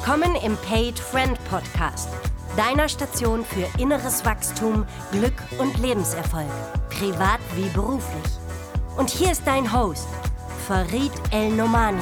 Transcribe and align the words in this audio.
Willkommen 0.00 0.36
im 0.36 0.56
Paid 0.58 0.96
Friend 0.96 1.36
Podcast, 1.50 2.08
deiner 2.56 2.88
Station 2.88 3.44
für 3.44 3.66
inneres 3.82 4.24
Wachstum, 4.24 4.86
Glück 5.10 5.34
und 5.58 5.76
Lebenserfolg, 5.80 6.48
privat 6.88 7.40
wie 7.56 7.68
beruflich. 7.70 8.32
Und 8.96 9.10
hier 9.10 9.32
ist 9.32 9.42
dein 9.44 9.70
Host, 9.72 10.06
Farid 10.68 11.10
El 11.32 11.50
Nomani. 11.50 12.00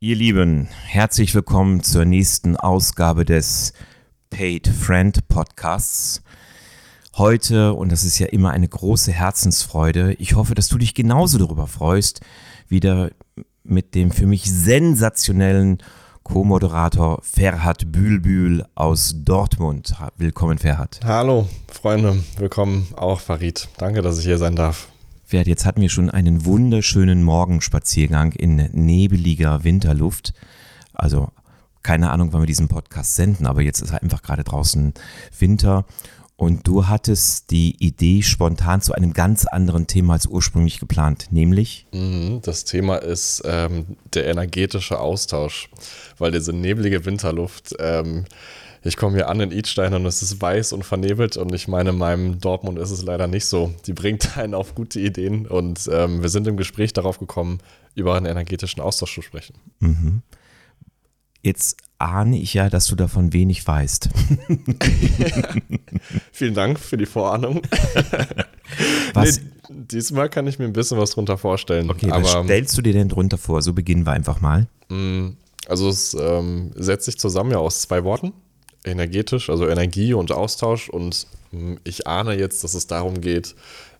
Ihr 0.00 0.16
Lieben, 0.16 0.68
herzlich 0.86 1.34
willkommen 1.34 1.82
zur 1.82 2.06
nächsten 2.06 2.56
Ausgabe 2.56 3.26
des 3.26 3.74
Paid 4.30 4.66
Friend 4.66 5.28
Podcasts. 5.28 6.22
Heute, 7.16 7.74
und 7.74 7.90
das 7.90 8.04
ist 8.04 8.18
ja 8.18 8.28
immer 8.28 8.50
eine 8.50 8.68
große 8.68 9.10
Herzensfreude, 9.12 10.14
ich 10.14 10.36
hoffe, 10.36 10.54
dass 10.54 10.68
du 10.68 10.78
dich 10.78 10.94
genauso 10.94 11.38
darüber 11.38 11.66
freust, 11.66 12.20
wieder 12.68 13.10
mit 13.64 13.94
dem 13.96 14.12
für 14.12 14.26
mich 14.26 14.50
sensationellen 14.50 15.78
Co-Moderator 16.22 17.20
Ferhat 17.22 17.90
Bülbül 17.90 18.64
aus 18.76 19.16
Dortmund. 19.24 19.94
Willkommen, 20.16 20.58
Ferhat. 20.58 21.00
Hallo, 21.04 21.48
Freunde. 21.68 22.22
Willkommen 22.38 22.86
auch, 22.96 23.20
Farid. 23.20 23.68
Danke, 23.78 24.02
dass 24.02 24.18
ich 24.18 24.24
hier 24.24 24.38
sein 24.38 24.54
darf. 24.54 24.88
Ferhat, 25.24 25.48
jetzt 25.48 25.66
hatten 25.66 25.80
wir 25.80 25.88
schon 25.88 26.10
einen 26.10 26.44
wunderschönen 26.44 27.24
Morgenspaziergang 27.24 28.32
in 28.32 28.68
nebeliger 28.72 29.64
Winterluft. 29.64 30.32
Also 30.94 31.28
keine 31.82 32.10
Ahnung, 32.10 32.32
wann 32.32 32.42
wir 32.42 32.46
diesen 32.46 32.68
Podcast 32.68 33.16
senden, 33.16 33.46
aber 33.46 33.62
jetzt 33.62 33.80
ist 33.80 33.92
einfach 33.92 34.22
gerade 34.22 34.44
draußen 34.44 34.92
Winter. 35.38 35.84
Und 36.40 36.66
du 36.66 36.86
hattest 36.86 37.50
die 37.50 37.76
Idee 37.84 38.22
spontan 38.22 38.80
zu 38.80 38.94
einem 38.94 39.12
ganz 39.12 39.44
anderen 39.44 39.86
Thema 39.86 40.14
als 40.14 40.24
ursprünglich 40.24 40.80
geplant, 40.80 41.26
nämlich? 41.30 41.86
Mhm, 41.92 42.40
das 42.40 42.64
Thema 42.64 42.96
ist 42.96 43.42
ähm, 43.44 43.98
der 44.14 44.24
energetische 44.26 45.00
Austausch, 45.00 45.68
weil 46.16 46.30
diese 46.30 46.54
neblige 46.54 47.04
Winterluft, 47.04 47.74
ähm, 47.78 48.24
ich 48.82 48.96
komme 48.96 49.16
hier 49.16 49.28
an 49.28 49.40
in 49.40 49.52
Idstein 49.52 49.92
und 49.92 50.06
es 50.06 50.22
ist 50.22 50.40
weiß 50.40 50.72
und 50.72 50.82
vernebelt 50.82 51.36
und 51.36 51.54
ich 51.54 51.68
meine, 51.68 51.90
in 51.90 51.98
meinem 51.98 52.40
Dortmund 52.40 52.78
ist 52.78 52.90
es 52.90 53.02
leider 53.02 53.26
nicht 53.26 53.44
so. 53.44 53.74
Die 53.84 53.92
bringt 53.92 54.36
einen 54.38 54.54
auf 54.54 54.74
gute 54.74 54.98
Ideen 54.98 55.46
und 55.46 55.90
ähm, 55.92 56.22
wir 56.22 56.30
sind 56.30 56.46
im 56.46 56.56
Gespräch 56.56 56.94
darauf 56.94 57.18
gekommen, 57.18 57.58
über 57.94 58.14
einen 58.14 58.24
energetischen 58.24 58.80
Austausch 58.80 59.14
zu 59.14 59.20
sprechen. 59.20 59.56
Mhm. 59.80 60.22
Jetzt 61.42 61.78
ahne 61.98 62.38
ich 62.38 62.54
ja, 62.54 62.70
dass 62.70 62.86
du 62.86 62.96
davon 62.96 63.32
wenig 63.32 63.66
weißt. 63.66 64.08
Vielen 66.32 66.54
Dank 66.54 66.78
für 66.78 66.96
die 66.96 67.06
Vorahnung. 67.06 67.62
Was? 69.14 69.40
Nee, 69.40 69.46
diesmal 69.68 70.28
kann 70.28 70.46
ich 70.46 70.58
mir 70.58 70.64
ein 70.64 70.72
bisschen 70.72 70.98
was 70.98 71.10
drunter 71.10 71.36
vorstellen. 71.36 71.90
Okay, 71.90 72.10
aber, 72.10 72.22
was 72.22 72.44
stellst 72.44 72.78
du 72.78 72.82
dir 72.82 72.92
denn 72.92 73.08
drunter 73.08 73.38
vor? 73.38 73.62
So 73.62 73.72
beginnen 73.72 74.06
wir 74.06 74.12
einfach 74.12 74.40
mal. 74.40 74.68
Mm, 74.88 75.30
also 75.66 75.88
es 75.88 76.14
ähm, 76.14 76.70
setzt 76.76 77.06
sich 77.06 77.18
zusammen 77.18 77.50
ja 77.50 77.58
aus 77.58 77.82
zwei 77.82 78.04
Worten. 78.04 78.32
Energetisch, 78.84 79.50
also 79.50 79.68
Energie 79.68 80.14
und 80.14 80.32
Austausch. 80.32 80.88
Und 80.88 81.26
mm, 81.50 81.74
ich 81.84 82.06
ahne 82.06 82.38
jetzt, 82.38 82.62
dass 82.62 82.74
es 82.74 82.86
darum 82.86 83.20
geht, 83.20 83.56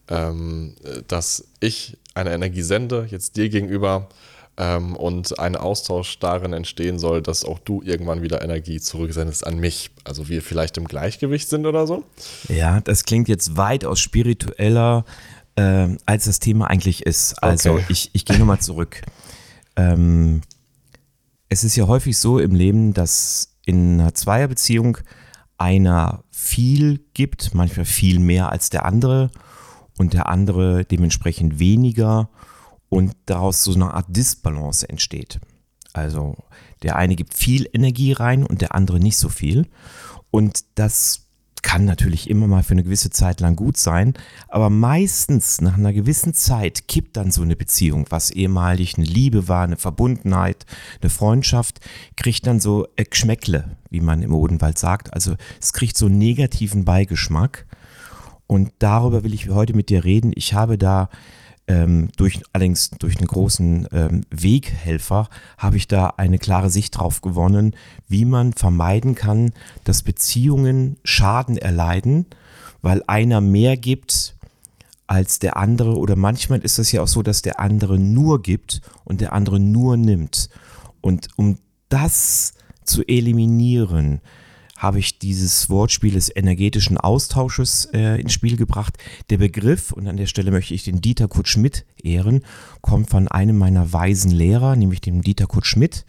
ähm, 0.08 0.74
dass 1.08 1.44
ich 1.60 1.98
eine 2.14 2.32
Energie 2.32 2.62
sende, 2.62 3.06
jetzt 3.10 3.36
dir 3.36 3.48
gegenüber 3.48 4.08
ähm, 4.56 4.96
und 4.96 5.38
ein 5.38 5.56
Austausch 5.56 6.18
darin 6.18 6.52
entstehen 6.52 6.98
soll, 6.98 7.22
dass 7.22 7.44
auch 7.44 7.58
du 7.58 7.82
irgendwann 7.82 8.22
wieder 8.22 8.42
Energie 8.42 8.80
zurücksendest 8.80 9.46
an 9.46 9.58
mich. 9.58 9.90
Also 10.04 10.28
wir 10.28 10.42
vielleicht 10.42 10.76
im 10.76 10.86
Gleichgewicht 10.86 11.48
sind 11.48 11.66
oder 11.66 11.86
so. 11.86 12.04
Ja, 12.48 12.80
das 12.80 13.04
klingt 13.04 13.28
jetzt 13.28 13.56
weitaus 13.56 14.00
spiritueller, 14.00 15.04
äh, 15.56 15.88
als 16.06 16.24
das 16.24 16.40
Thema 16.40 16.68
eigentlich 16.68 17.06
ist. 17.06 17.42
Also 17.42 17.74
okay. 17.74 17.84
ich, 17.88 18.10
ich 18.12 18.24
gehe 18.24 18.38
nochmal 18.38 18.60
zurück. 18.60 19.02
Ähm, 19.76 20.42
es 21.48 21.64
ist 21.64 21.76
ja 21.76 21.86
häufig 21.86 22.18
so 22.18 22.38
im 22.38 22.54
Leben, 22.54 22.92
dass 22.94 23.56
in 23.64 24.00
einer 24.00 24.14
Zweierbeziehung 24.14 24.98
einer 25.58 26.24
viel 26.30 27.00
gibt, 27.14 27.54
manchmal 27.54 27.84
viel 27.84 28.18
mehr 28.18 28.50
als 28.50 28.70
der 28.70 28.84
andere 28.84 29.30
und 29.98 30.14
der 30.14 30.28
andere 30.28 30.84
dementsprechend 30.84 31.58
weniger 31.58 32.30
und 32.90 33.16
daraus 33.24 33.64
so 33.64 33.72
eine 33.72 33.94
Art 33.94 34.06
Disbalance 34.10 34.86
entsteht. 34.86 35.40
Also 35.94 36.36
der 36.82 36.96
eine 36.96 37.16
gibt 37.16 37.32
viel 37.32 37.66
Energie 37.72 38.12
rein 38.12 38.44
und 38.44 38.60
der 38.60 38.74
andere 38.74 39.00
nicht 39.00 39.16
so 39.16 39.30
viel. 39.30 39.66
Und 40.30 40.64
das 40.74 41.26
kann 41.62 41.84
natürlich 41.84 42.30
immer 42.30 42.46
mal 42.46 42.62
für 42.62 42.72
eine 42.72 42.82
gewisse 42.82 43.10
Zeit 43.10 43.40
lang 43.40 43.54
gut 43.54 43.76
sein, 43.76 44.14
aber 44.48 44.70
meistens 44.70 45.60
nach 45.60 45.76
einer 45.76 45.92
gewissen 45.92 46.32
Zeit 46.32 46.88
kippt 46.88 47.18
dann 47.18 47.30
so 47.30 47.42
eine 47.42 47.54
Beziehung, 47.54 48.06
was 48.08 48.30
ehemalig 48.30 48.96
eine 48.96 49.06
Liebe 49.06 49.46
war, 49.46 49.64
eine 49.64 49.76
Verbundenheit, 49.76 50.64
eine 51.02 51.10
Freundschaft, 51.10 51.80
kriegt 52.16 52.46
dann 52.46 52.60
so 52.60 52.88
Geschmäckle, 52.96 53.76
wie 53.90 54.00
man 54.00 54.22
im 54.22 54.34
Odenwald 54.34 54.78
sagt. 54.78 55.12
Also 55.12 55.36
es 55.60 55.74
kriegt 55.74 55.98
so 55.98 56.06
einen 56.06 56.18
negativen 56.18 56.84
Beigeschmack. 56.84 57.66
Und 58.46 58.72
darüber 58.80 59.22
will 59.22 59.34
ich 59.34 59.48
heute 59.50 59.74
mit 59.74 59.90
dir 59.90 60.02
reden. 60.02 60.32
Ich 60.34 60.54
habe 60.54 60.76
da 60.76 61.08
durch, 62.16 62.40
allerdings 62.52 62.90
durch 62.90 63.18
einen 63.18 63.26
großen 63.26 63.88
ähm, 63.92 64.22
Weghelfer 64.30 65.28
habe 65.58 65.76
ich 65.76 65.86
da 65.88 66.14
eine 66.16 66.38
klare 66.38 66.70
Sicht 66.70 66.98
drauf 66.98 67.20
gewonnen, 67.20 67.76
wie 68.08 68.24
man 68.24 68.52
vermeiden 68.52 69.14
kann, 69.14 69.52
dass 69.84 70.02
Beziehungen 70.02 70.96
Schaden 71.04 71.56
erleiden, 71.56 72.26
weil 72.82 73.02
einer 73.06 73.40
mehr 73.40 73.76
gibt 73.76 74.34
als 75.06 75.38
der 75.38 75.56
andere 75.56 75.96
oder 75.96 76.16
manchmal 76.16 76.60
ist 76.60 76.78
es 76.78 76.92
ja 76.92 77.02
auch 77.02 77.08
so, 77.08 77.22
dass 77.22 77.42
der 77.42 77.58
andere 77.58 77.98
nur 77.98 78.42
gibt 78.42 78.80
und 79.04 79.20
der 79.20 79.32
andere 79.32 79.58
nur 79.58 79.96
nimmt. 79.96 80.48
Und 81.00 81.28
um 81.36 81.58
das 81.88 82.54
zu 82.84 83.02
eliminieren, 83.06 84.20
habe 84.80 84.98
ich 84.98 85.18
dieses 85.18 85.68
Wortspiel 85.68 86.14
des 86.14 86.34
energetischen 86.34 86.96
Austausches 86.96 87.84
äh, 87.92 88.18
ins 88.18 88.32
Spiel 88.32 88.56
gebracht. 88.56 88.96
Der 89.28 89.36
Begriff, 89.36 89.92
und 89.92 90.08
an 90.08 90.16
der 90.16 90.24
Stelle 90.24 90.50
möchte 90.50 90.72
ich 90.72 90.84
den 90.84 91.02
Dieter 91.02 91.28
Kurt 91.28 91.48
Schmidt 91.48 91.84
ehren, 92.02 92.42
kommt 92.80 93.10
von 93.10 93.28
einem 93.28 93.58
meiner 93.58 93.92
weisen 93.92 94.30
Lehrer, 94.30 94.76
nämlich 94.76 95.02
dem 95.02 95.20
Dieter 95.20 95.46
Kurt 95.46 95.66
Schmidt 95.66 96.06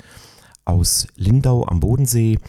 aus 0.64 1.08
Lindau 1.18 1.66
am 1.68 1.82
Bodensee, 1.82 2.40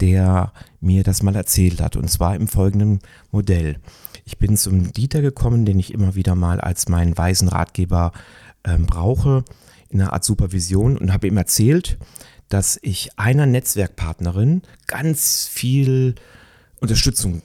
der 0.00 0.52
mir 0.82 1.04
das 1.04 1.22
mal 1.22 1.34
erzählt 1.34 1.80
hat, 1.80 1.96
und 1.96 2.10
zwar 2.10 2.36
im 2.36 2.48
folgenden 2.48 3.00
Modell. 3.30 3.78
Ich 4.26 4.36
bin 4.36 4.58
zum 4.58 4.92
Dieter 4.92 5.22
gekommen, 5.22 5.64
den 5.64 5.78
ich 5.78 5.94
immer 5.94 6.14
wieder 6.14 6.34
mal 6.34 6.60
als 6.60 6.90
meinen 6.90 7.16
weisen 7.16 7.48
Ratgeber 7.48 8.12
äh, 8.62 8.76
brauche, 8.76 9.42
in 9.88 10.02
einer 10.02 10.12
Art 10.12 10.24
Supervision 10.24 10.98
und 10.98 11.14
habe 11.14 11.28
ihm 11.28 11.38
erzählt, 11.38 11.96
dass 12.52 12.78
ich 12.82 13.18
einer 13.18 13.46
Netzwerkpartnerin 13.46 14.60
ganz 14.86 15.48
viel 15.50 16.16
Unterstützung 16.80 17.40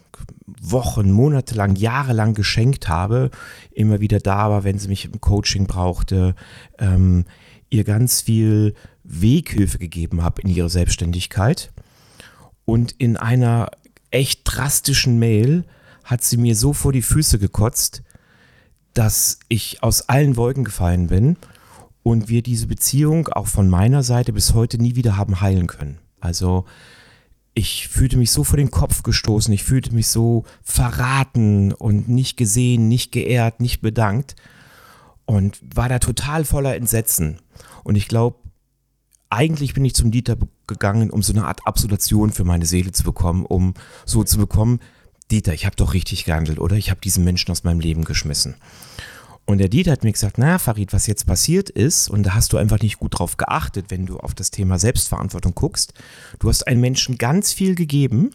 Wochen, 0.60 1.12
Monate 1.12 1.56
lang, 1.56 1.76
Jahre 1.78 2.12
lang 2.12 2.34
geschenkt 2.34 2.90
habe, 2.90 3.32
immer 3.72 4.02
wieder 4.02 4.20
da 4.20 4.50
war, 4.50 4.66
wenn 4.66 4.80
sie 4.80 4.90
mich 4.90 5.06
im 5.06 5.22
Coaching 5.22 5.66
brauchte, 5.66 6.36
ähm, 6.78 7.24
ihr 7.70 7.86
ganz 7.86 8.22
viel 8.22 8.74
Weghilfe 9.04 9.78
gegeben 9.78 10.24
habe 10.24 10.42
in 10.42 10.50
ihrer 10.50 10.70
Selbstständigkeit. 10.70 11.72
Und 12.66 12.92
in 12.94 13.16
einer 13.16 13.72
echt 14.12 14.42
drastischen 14.44 15.20
Mail 15.20 15.64
hat 16.04 16.24
sie 16.24 16.38
mir 16.38 16.56
so 16.56 16.74
vor 16.74 16.92
die 16.92 17.02
Füße 17.02 17.40
gekotzt, 17.40 18.04
dass 18.94 19.40
ich 19.48 19.84
aus 19.84 20.10
allen 20.10 20.36
Wolken 20.36 20.66
gefallen 20.66 21.08
bin 21.08 21.38
und 22.08 22.30
wir 22.30 22.42
diese 22.42 22.68
Beziehung 22.68 23.28
auch 23.28 23.48
von 23.48 23.68
meiner 23.68 24.02
Seite 24.02 24.32
bis 24.32 24.54
heute 24.54 24.78
nie 24.78 24.96
wieder 24.96 25.18
haben 25.18 25.42
heilen 25.42 25.68
können. 25.68 25.98
Also 26.22 26.64
ich 27.54 27.90
fühlte 27.90 28.16
mich 28.16 28.32
so 28.32 28.46
vor 28.46 28.56
den 28.56 28.72
Kopf 28.72 29.04
gestoßen, 29.04 29.54
ich 29.54 29.66
fühlte 29.66 29.94
mich 29.94 30.08
so 30.08 30.46
verraten 30.64 31.74
und 31.74 32.08
nicht 32.08 32.38
gesehen, 32.38 32.88
nicht 32.88 33.12
geehrt, 33.12 33.60
nicht 33.60 33.82
bedankt 33.82 34.38
und 35.26 35.60
war 35.76 35.90
da 35.90 36.00
total 36.00 36.46
voller 36.46 36.78
Entsetzen. 36.78 37.40
Und 37.84 37.98
ich 37.98 38.08
glaube, 38.08 38.38
eigentlich 39.30 39.74
bin 39.74 39.84
ich 39.84 39.94
zum 39.94 40.10
Dieter 40.10 40.38
gegangen, 40.66 41.10
um 41.10 41.22
so 41.22 41.34
eine 41.34 41.46
Art 41.46 41.60
Absolution 41.66 42.32
für 42.32 42.46
meine 42.46 42.66
Seele 42.66 42.94
zu 42.94 43.04
bekommen, 43.04 43.46
um 43.46 43.74
so 44.06 44.24
zu 44.24 44.38
bekommen, 44.38 44.80
Dieter, 45.30 45.54
ich 45.54 45.66
habe 45.66 45.76
doch 45.76 45.94
richtig 45.94 46.24
gehandelt, 46.24 46.60
oder? 46.60 46.78
Ich 46.78 46.90
habe 46.90 47.02
diesen 47.02 47.26
Menschen 47.26 47.52
aus 47.52 47.66
meinem 47.66 47.82
Leben 47.82 48.06
geschmissen. 48.06 48.56
Und 49.48 49.60
der 49.60 49.70
Dieter 49.70 49.94
hat 49.94 50.04
mir 50.04 50.12
gesagt, 50.12 50.38
na 50.38 50.60
Farid, 50.60 50.92
was 50.92 51.08
jetzt 51.08 51.26
passiert 51.26 51.70
ist, 51.70 52.10
und 52.10 52.24
da 52.24 52.36
hast 52.36 52.52
du 52.52 52.58
einfach 52.58 52.82
nicht 52.82 53.00
gut 53.00 53.18
drauf 53.18 53.38
geachtet, 53.38 53.86
wenn 53.88 54.06
du 54.06 54.18
auf 54.18 54.36
das 54.36 54.52
Thema 54.52 54.78
Selbstverantwortung 54.78 55.56
guckst, 55.56 55.94
du 56.40 56.50
hast 56.50 56.68
einem 56.68 56.82
Menschen 56.82 57.18
ganz 57.18 57.54
viel 57.54 57.74
gegeben, 57.74 58.32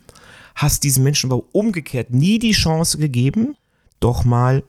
hast 0.54 0.84
diesem 0.84 1.04
Menschen 1.04 1.30
aber 1.30 1.44
umgekehrt 1.52 2.10
nie 2.10 2.38
die 2.38 2.52
Chance 2.52 2.96
gegeben, 2.96 3.56
doch 4.00 4.24
mal, 4.24 4.64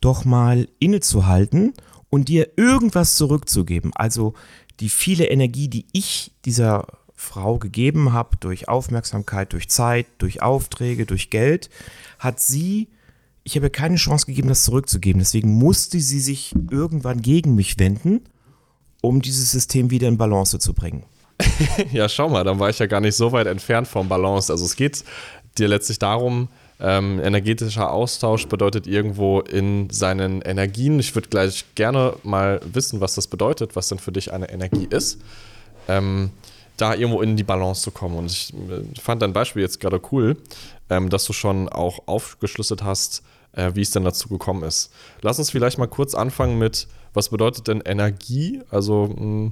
doch 0.00 0.24
mal 0.24 0.68
innezuhalten 0.78 1.74
und 2.08 2.28
dir 2.28 2.48
irgendwas 2.56 3.16
zurückzugeben. 3.16 3.92
Also 3.94 4.32
die 4.80 4.88
viele 4.88 5.26
Energie, 5.26 5.68
die 5.68 5.84
ich 5.92 6.32
dieser 6.46 6.86
Frau 7.14 7.58
gegeben 7.58 8.14
habe, 8.14 8.38
durch 8.38 8.68
Aufmerksamkeit, 8.68 9.52
durch 9.52 9.68
Zeit, 9.68 10.06
durch 10.16 10.40
Aufträge, 10.40 11.04
durch 11.04 11.28
Geld, 11.28 11.68
hat 12.18 12.40
sie 12.40 12.88
ich 13.48 13.56
habe 13.56 13.70
keine 13.70 13.96
Chance 13.96 14.26
gegeben, 14.26 14.48
das 14.48 14.64
zurückzugeben. 14.64 15.20
Deswegen 15.20 15.54
musste 15.54 15.98
sie 16.00 16.20
sich 16.20 16.54
irgendwann 16.70 17.22
gegen 17.22 17.54
mich 17.54 17.78
wenden, 17.78 18.20
um 19.00 19.22
dieses 19.22 19.50
System 19.50 19.90
wieder 19.90 20.06
in 20.06 20.18
Balance 20.18 20.58
zu 20.58 20.74
bringen. 20.74 21.04
ja, 21.92 22.10
schau 22.10 22.28
mal, 22.28 22.44
dann 22.44 22.58
war 22.58 22.68
ich 22.68 22.78
ja 22.78 22.84
gar 22.84 23.00
nicht 23.00 23.16
so 23.16 23.32
weit 23.32 23.46
entfernt 23.46 23.88
vom 23.88 24.06
Balance. 24.06 24.52
Also 24.52 24.66
es 24.66 24.76
geht 24.76 25.02
dir 25.56 25.66
letztlich 25.66 25.98
darum, 25.98 26.48
ähm, 26.78 27.20
energetischer 27.20 27.90
Austausch 27.90 28.46
bedeutet 28.48 28.86
irgendwo 28.86 29.40
in 29.40 29.88
seinen 29.88 30.42
Energien. 30.42 31.00
Ich 31.00 31.14
würde 31.14 31.30
gleich 31.30 31.64
gerne 31.74 32.16
mal 32.24 32.60
wissen, 32.70 33.00
was 33.00 33.14
das 33.14 33.28
bedeutet, 33.28 33.76
was 33.76 33.88
denn 33.88 33.98
für 33.98 34.12
dich 34.12 34.30
eine 34.30 34.50
Energie 34.50 34.86
ist. 34.90 35.20
Ähm, 35.88 36.32
da 36.76 36.94
irgendwo 36.94 37.22
in 37.22 37.36
die 37.38 37.44
Balance 37.44 37.80
zu 37.80 37.92
kommen. 37.92 38.18
Und 38.18 38.26
ich 38.26 38.52
äh, 38.52 39.00
fand 39.00 39.22
dein 39.22 39.32
Beispiel 39.32 39.62
jetzt 39.62 39.80
gerade 39.80 40.02
cool, 40.12 40.36
ähm, 40.90 41.08
dass 41.08 41.24
du 41.24 41.32
schon 41.32 41.70
auch 41.70 42.00
aufgeschlüsselt 42.06 42.82
hast, 42.82 43.22
äh, 43.52 43.72
wie 43.74 43.82
es 43.82 43.90
denn 43.90 44.04
dazu 44.04 44.28
gekommen 44.28 44.62
ist. 44.62 44.92
Lass 45.22 45.38
uns 45.38 45.50
vielleicht 45.50 45.78
mal 45.78 45.86
kurz 45.86 46.14
anfangen 46.14 46.58
mit, 46.58 46.88
was 47.14 47.30
bedeutet 47.30 47.68
denn 47.68 47.82
Energie? 47.84 48.60
Also, 48.70 49.06
mh, 49.06 49.14
hm, 49.16 49.50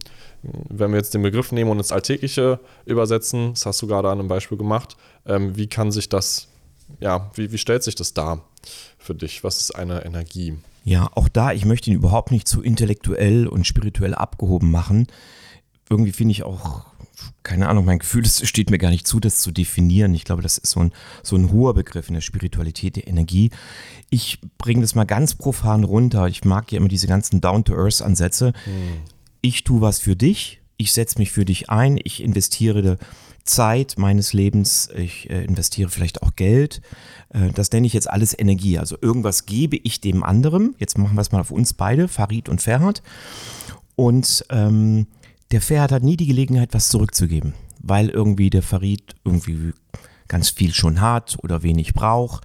wenn 0.69 0.91
wir 0.91 0.99
jetzt 0.99 1.15
den 1.15 1.23
Begriff 1.23 1.53
nehmen 1.53 1.71
und 1.71 1.79
ins 1.79 1.93
Alltägliche 1.93 2.61
übersetzen, 2.85 3.51
das 3.51 3.67
hast 3.67 3.83
du 3.83 3.87
gerade 3.87 4.09
an 4.11 4.21
einem 4.21 4.29
Beispiel 4.29 4.59
gemacht, 4.59 4.97
ähm, 5.27 5.57
wie 5.57 5.67
kann 5.67 5.91
sich 5.91 6.09
das 6.09 6.49
ja, 7.01 7.31
wie, 7.35 7.53
wie 7.53 7.59
stellt 7.59 7.83
sich 7.83 7.95
das 7.95 8.15
dar 8.15 8.45
für 8.99 9.15
dich? 9.15 9.45
Was 9.45 9.61
ist 9.61 9.75
eine 9.75 10.05
Energie? 10.05 10.57
Ja, 10.85 11.11
auch 11.15 11.29
da, 11.29 11.53
ich 11.53 11.65
möchte 11.65 11.91
ihn 11.91 11.97
überhaupt 11.97 12.31
nicht 12.31 12.47
zu 12.47 12.63
intellektuell 12.63 13.47
und 13.47 13.67
spirituell 13.67 14.15
abgehoben 14.15 14.71
machen. 14.71 15.09
Irgendwie 15.91 16.13
finde 16.13 16.33
ich 16.33 16.43
auch, 16.45 16.87
keine 17.43 17.69
Ahnung, 17.69 17.85
mein 17.85 17.99
Gefühl, 17.99 18.25
es 18.25 18.47
steht 18.47 18.71
mir 18.71 18.79
gar 18.79 18.91
nicht 18.91 19.07
zu, 19.07 19.21
das 19.21 19.39
zu 19.39 19.51
definieren. 19.51 20.15
Ich 20.15 20.25
glaube, 20.25 20.43
das 20.43 20.59
ist 20.59 20.71
so 20.71 20.81
ein, 20.81 20.93
so 21.23 21.37
ein 21.37 21.51
hoher 21.51 21.75
Begriff 21.75 22.09
in 22.09 22.15
der 22.15 22.21
Spiritualität, 22.21 22.97
der 22.97 23.07
Energie. 23.07 23.51
Ich 24.11 24.41
bringe 24.59 24.83
das 24.83 24.95
mal 24.95 25.05
ganz 25.05 25.35
profan 25.35 25.85
runter. 25.85 26.27
Ich 26.29 26.45
mag 26.45 26.71
ja 26.73 26.79
immer 26.79 26.89
diese 26.89 27.07
ganzen 27.07 27.41
Down-to-Earth-Ansätze. 27.41 28.53
Hm. 28.65 28.73
Ich 29.41 29.65
tue 29.65 29.81
was 29.81 29.99
für 29.99 30.17
dich, 30.17 30.61
ich 30.77 30.93
setze 30.93 31.19
mich 31.19 31.31
für 31.31 31.45
dich 31.45 31.71
ein, 31.71 31.99
ich 32.03 32.23
investiere 32.23 32.99
Zeit 33.45 33.95
meines 33.97 34.33
Lebens, 34.33 34.91
ich 34.95 35.31
äh, 35.31 35.45
investiere 35.45 35.89
vielleicht 35.89 36.23
auch 36.23 36.35
Geld. 36.35 36.83
Äh, 37.31 37.51
das 37.53 37.71
nenne 37.71 37.87
ich 37.87 37.93
jetzt 37.93 38.11
alles 38.11 38.37
Energie. 38.39 38.79
Also 38.79 38.97
irgendwas 39.01 39.47
gebe 39.47 39.77
ich 39.77 40.01
dem 40.01 40.23
anderen. 40.23 40.75
Jetzt 40.79 40.99
machen 40.99 41.17
wir 41.17 41.21
es 41.21 41.33
mal 41.33 41.41
auf 41.41 41.53
uns 41.53 41.73
beide, 41.73 42.09
Farid 42.09 42.49
und 42.49 42.61
Ferhat. 42.61 43.03
Und 43.95 44.45
ähm, 44.51 45.07
der 45.51 45.61
Ferhat 45.61 45.93
hat 45.93 46.03
nie 46.03 46.17
die 46.17 46.27
Gelegenheit, 46.27 46.71
was 46.73 46.89
zurückzugeben, 46.89 47.55
weil 47.81 48.09
irgendwie 48.09 48.51
der 48.51 48.63
Farid 48.63 49.15
irgendwie 49.25 49.73
ganz 50.29 50.51
viel 50.51 50.75
schon 50.75 51.01
hat 51.01 51.39
oder 51.43 51.63
wenig 51.63 51.95
braucht. 51.95 52.45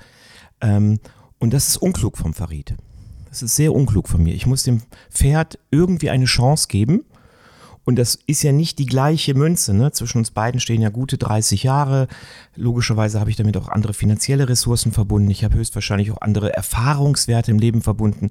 Ähm, 0.61 0.99
und 1.39 1.51
das 1.53 1.67
ist 1.67 1.77
unklug 1.77 2.17
vom 2.17 2.33
Farid. 2.33 2.75
Das 3.29 3.41
ist 3.41 3.55
sehr 3.55 3.73
unklug 3.73 4.07
von 4.07 4.21
mir. 4.21 4.35
Ich 4.35 4.45
muss 4.45 4.63
dem 4.63 4.81
Pferd 5.09 5.57
irgendwie 5.71 6.09
eine 6.09 6.25
Chance 6.25 6.67
geben, 6.67 7.05
und 7.83 7.95
das 7.95 8.19
ist 8.27 8.43
ja 8.43 8.51
nicht 8.51 8.77
die 8.79 8.85
gleiche 8.85 9.33
Münze. 9.33 9.73
Ne? 9.73 9.91
Zwischen 9.91 10.19
uns 10.19 10.31
beiden 10.31 10.59
stehen 10.59 10.81
ja 10.81 10.89
gute 10.89 11.17
30 11.17 11.63
Jahre. 11.63 12.07
Logischerweise 12.55 13.19
habe 13.19 13.31
ich 13.31 13.35
damit 13.35 13.57
auch 13.57 13.69
andere 13.69 13.93
finanzielle 13.93 14.47
Ressourcen 14.47 14.91
verbunden. 14.91 15.31
Ich 15.31 15.43
habe 15.43 15.55
höchstwahrscheinlich 15.55 16.11
auch 16.11 16.21
andere 16.21 16.53
Erfahrungswerte 16.53 17.49
im 17.51 17.59
Leben 17.59 17.81
verbunden, 17.81 18.29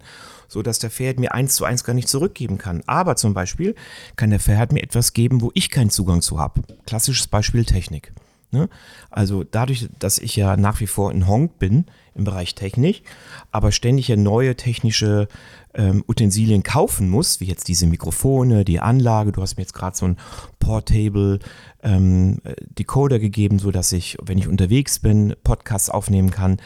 so 0.50 0.62
dass 0.62 0.80
der 0.80 0.90
Pferd 0.90 1.20
mir 1.20 1.32
eins 1.32 1.54
zu 1.54 1.64
eins 1.64 1.84
gar 1.84 1.94
nicht 1.94 2.08
zurückgeben 2.08 2.58
kann. 2.58 2.82
Aber 2.86 3.16
zum 3.16 3.32
Beispiel 3.32 3.76
kann 4.16 4.30
der 4.30 4.40
Pferd 4.40 4.72
mir 4.72 4.82
etwas 4.82 5.12
geben, 5.12 5.40
wo 5.40 5.52
ich 5.54 5.70
keinen 5.70 5.90
Zugang 5.90 6.20
zu 6.20 6.38
habe. 6.38 6.62
Klassisches 6.86 7.28
Beispiel 7.28 7.64
Technik. 7.64 8.12
Ne? 8.52 8.68
Also 9.10 9.44
dadurch, 9.44 9.88
dass 9.98 10.18
ich 10.18 10.34
ja 10.34 10.56
nach 10.56 10.80
wie 10.80 10.88
vor 10.88 11.12
in 11.12 11.28
Honk 11.28 11.58
bin 11.58 11.86
im 12.14 12.24
Bereich 12.24 12.56
Technik, 12.56 13.04
aber 13.52 13.70
ständig 13.70 14.08
ja 14.08 14.16
neue 14.16 14.56
technische 14.56 15.28
ähm, 15.72 16.02
Utensilien 16.08 16.64
kaufen 16.64 17.08
muss, 17.08 17.38
wie 17.40 17.44
jetzt 17.44 17.68
diese 17.68 17.86
Mikrofone, 17.86 18.64
die 18.64 18.80
Anlage, 18.80 19.30
du 19.30 19.40
hast 19.40 19.56
mir 19.56 19.62
jetzt 19.62 19.74
gerade 19.74 19.96
so 19.96 20.06
ein 20.06 20.16
Portable 20.58 21.38
ähm, 21.82 22.38
Decoder 22.60 23.20
gegeben, 23.20 23.60
so 23.60 23.70
dass 23.70 23.92
ich, 23.92 24.18
wenn 24.20 24.38
ich 24.38 24.48
unterwegs 24.48 24.98
bin, 24.98 25.36
Podcasts 25.44 25.88
aufnehmen 25.88 26.30
kann. 26.30 26.60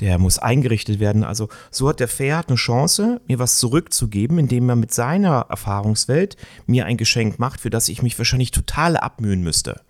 Der 0.00 0.18
muss 0.18 0.38
eingerichtet 0.38 1.00
werden. 1.00 1.24
Also 1.24 1.48
so 1.70 1.88
hat 1.88 2.00
der 2.00 2.08
Pferd 2.08 2.48
eine 2.48 2.56
Chance, 2.56 3.20
mir 3.26 3.38
was 3.38 3.56
zurückzugeben, 3.56 4.38
indem 4.38 4.68
er 4.68 4.76
mit 4.76 4.92
seiner 4.92 5.46
Erfahrungswelt 5.48 6.36
mir 6.66 6.84
ein 6.84 6.98
Geschenk 6.98 7.38
macht, 7.38 7.60
für 7.60 7.70
das 7.70 7.88
ich 7.88 8.02
mich 8.02 8.18
wahrscheinlich 8.18 8.50
total 8.50 8.98
abmühen 8.98 9.42
müsste. 9.42 9.80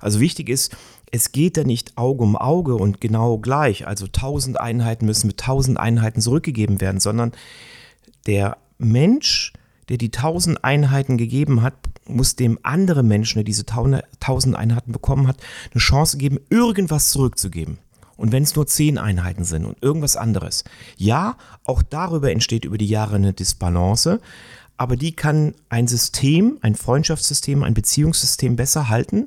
Also 0.00 0.20
wichtig 0.20 0.48
ist, 0.48 0.76
es 1.10 1.32
geht 1.32 1.56
da 1.56 1.64
nicht 1.64 1.96
Auge 1.96 2.22
um 2.22 2.36
Auge 2.36 2.74
und 2.74 3.00
genau 3.00 3.38
gleich. 3.38 3.86
Also 3.86 4.06
1000 4.06 4.60
Einheiten 4.60 5.06
müssen 5.06 5.26
mit 5.26 5.40
1000 5.40 5.78
Einheiten 5.78 6.20
zurückgegeben 6.20 6.80
werden, 6.80 7.00
sondern 7.00 7.32
der 8.26 8.58
Mensch, 8.78 9.52
der 9.88 9.96
die 9.96 10.12
1000 10.12 10.62
Einheiten 10.64 11.16
gegeben 11.16 11.62
hat, 11.62 11.74
muss 12.06 12.36
dem 12.36 12.58
anderen 12.62 13.06
Menschen, 13.06 13.36
der 13.36 13.44
diese 13.44 13.64
1000 13.66 14.56
Einheiten 14.56 14.92
bekommen 14.92 15.26
hat, 15.26 15.38
eine 15.72 15.80
Chance 15.80 16.18
geben, 16.18 16.38
irgendwas 16.50 17.10
zurückzugeben. 17.10 17.78
Und 18.16 18.32
wenn 18.32 18.42
es 18.42 18.56
nur 18.56 18.66
10 18.66 18.98
Einheiten 18.98 19.44
sind 19.44 19.64
und 19.64 19.80
irgendwas 19.80 20.16
anderes. 20.16 20.64
Ja, 20.96 21.36
auch 21.64 21.82
darüber 21.82 22.32
entsteht 22.32 22.64
über 22.64 22.76
die 22.76 22.88
Jahre 22.88 23.16
eine 23.16 23.32
Disbalance, 23.32 24.20
aber 24.76 24.96
die 24.96 25.12
kann 25.12 25.54
ein 25.68 25.86
System, 25.86 26.58
ein 26.60 26.74
Freundschaftssystem, 26.74 27.62
ein 27.62 27.74
Beziehungssystem 27.74 28.56
besser 28.56 28.88
halten, 28.88 29.26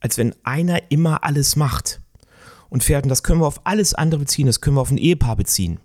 als 0.00 0.18
wenn 0.18 0.34
einer 0.44 0.90
immer 0.90 1.24
alles 1.24 1.56
macht. 1.56 2.00
Und 2.68 2.82
Pferden, 2.82 3.08
das 3.08 3.22
können 3.22 3.40
wir 3.40 3.46
auf 3.46 3.64
alles 3.64 3.94
andere 3.94 4.20
beziehen, 4.20 4.46
das 4.46 4.60
können 4.60 4.76
wir 4.76 4.80
auf 4.80 4.90
ein 4.90 4.98
Ehepaar 4.98 5.36
beziehen. 5.36 5.78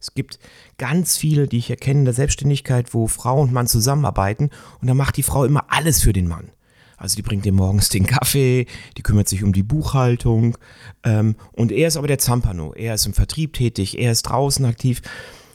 Es 0.00 0.14
gibt 0.14 0.38
ganz 0.78 1.16
viele, 1.16 1.46
die 1.46 1.58
ich 1.58 1.70
erkenne 1.70 2.00
in 2.00 2.04
der 2.06 2.14
Selbstständigkeit, 2.14 2.94
wo 2.94 3.06
Frau 3.06 3.40
und 3.40 3.52
Mann 3.52 3.66
zusammenarbeiten 3.66 4.50
und 4.80 4.88
da 4.88 4.94
macht 4.94 5.16
die 5.16 5.22
Frau 5.22 5.44
immer 5.44 5.66
alles 5.68 6.00
für 6.02 6.12
den 6.12 6.26
Mann. 6.26 6.50
Also 6.96 7.16
die 7.16 7.22
bringt 7.22 7.46
ihm 7.46 7.54
morgens 7.54 7.88
den 7.88 8.06
Kaffee, 8.06 8.66
die 8.96 9.02
kümmert 9.02 9.28
sich 9.28 9.42
um 9.42 9.52
die 9.52 9.62
Buchhaltung 9.62 10.56
ähm, 11.02 11.36
und 11.52 11.72
er 11.72 11.88
ist 11.88 11.96
aber 11.96 12.06
der 12.06 12.18
Zampano. 12.18 12.72
Er 12.74 12.94
ist 12.94 13.06
im 13.06 13.14
Vertrieb 13.14 13.54
tätig, 13.54 13.98
er 13.98 14.12
ist 14.12 14.22
draußen 14.22 14.64
aktiv 14.64 15.02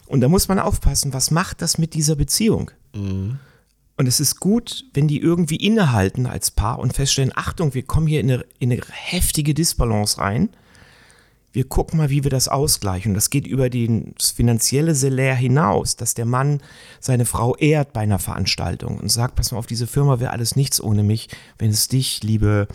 und 0.07 0.21
da 0.21 0.27
muss 0.27 0.47
man 0.47 0.59
aufpassen, 0.59 1.13
was 1.13 1.31
macht 1.31 1.61
das 1.61 1.77
mit 1.77 1.93
dieser 1.93 2.15
Beziehung? 2.15 2.71
Mhm. 2.95 3.39
Und 3.97 4.07
es 4.07 4.19
ist 4.19 4.39
gut, 4.39 4.85
wenn 4.93 5.07
die 5.07 5.19
irgendwie 5.19 5.55
innehalten 5.55 6.25
als 6.25 6.51
Paar 6.51 6.79
und 6.79 6.93
feststellen, 6.93 7.31
Achtung, 7.33 7.73
wir 7.73 7.83
kommen 7.83 8.07
hier 8.07 8.19
in 8.19 8.31
eine, 8.31 8.45
in 8.59 8.71
eine 8.71 8.81
heftige 8.91 9.53
Disbalance 9.53 10.19
rein. 10.19 10.49
Wir 11.53 11.63
gucken 11.63 11.97
mal, 11.97 12.09
wie 12.09 12.25
wir 12.25 12.31
das 12.31 12.49
ausgleichen. 12.49 13.11
Und 13.11 13.15
das 13.15 13.29
geht 13.29 13.47
über 13.47 13.69
das 13.69 14.31
finanzielle 14.31 14.93
Salär 14.93 15.35
hinaus, 15.35 15.95
dass 15.95 16.13
der 16.13 16.25
Mann 16.25 16.61
seine 16.99 17.25
Frau 17.25 17.55
ehrt 17.55 17.93
bei 17.93 18.01
einer 18.01 18.19
Veranstaltung 18.19 18.97
und 18.97 19.09
sagt, 19.09 19.35
pass 19.35 19.53
mal 19.53 19.59
auf, 19.59 19.65
diese 19.65 19.87
Firma 19.87 20.19
wäre 20.19 20.31
alles 20.31 20.57
nichts 20.57 20.81
ohne 20.81 21.01
mich, 21.01 21.29
wenn 21.57 21.69
es 21.69 21.87
dich, 21.87 22.21
liebe, 22.23 22.67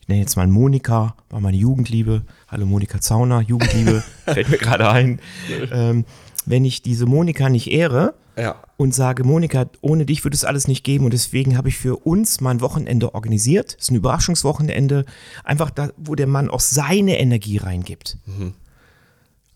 ich 0.00 0.08
nenne 0.08 0.22
jetzt 0.22 0.36
mal 0.36 0.48
Monika, 0.48 1.14
war 1.30 1.40
meine 1.40 1.56
Jugendliebe, 1.56 2.22
hallo 2.48 2.66
Monika 2.66 3.00
Zauner, 3.00 3.40
Jugendliebe, 3.40 4.02
fällt 4.24 4.48
mir 4.48 4.58
gerade 4.58 4.90
ein, 4.90 5.20
ähm, 5.72 6.04
wenn 6.46 6.64
ich 6.64 6.82
diese 6.82 7.06
Monika 7.06 7.48
nicht 7.48 7.70
ehre, 7.70 8.14
ja. 8.36 8.56
und 8.76 8.94
sage, 8.94 9.24
Monika, 9.24 9.66
ohne 9.80 10.06
dich 10.06 10.24
würde 10.24 10.34
es 10.34 10.44
alles 10.44 10.68
nicht 10.68 10.84
geben 10.84 11.04
und 11.04 11.12
deswegen 11.12 11.56
habe 11.56 11.68
ich 11.68 11.76
für 11.76 11.96
uns 12.04 12.40
mein 12.40 12.60
Wochenende 12.60 13.14
organisiert. 13.14 13.74
Das 13.74 13.84
ist 13.84 13.90
ein 13.90 13.96
Überraschungswochenende, 13.96 15.04
einfach 15.44 15.70
da, 15.70 15.90
wo 15.96 16.14
der 16.14 16.26
Mann 16.26 16.50
auch 16.50 16.60
seine 16.60 17.18
Energie 17.18 17.58
reingibt. 17.58 18.18
Mhm. 18.26 18.54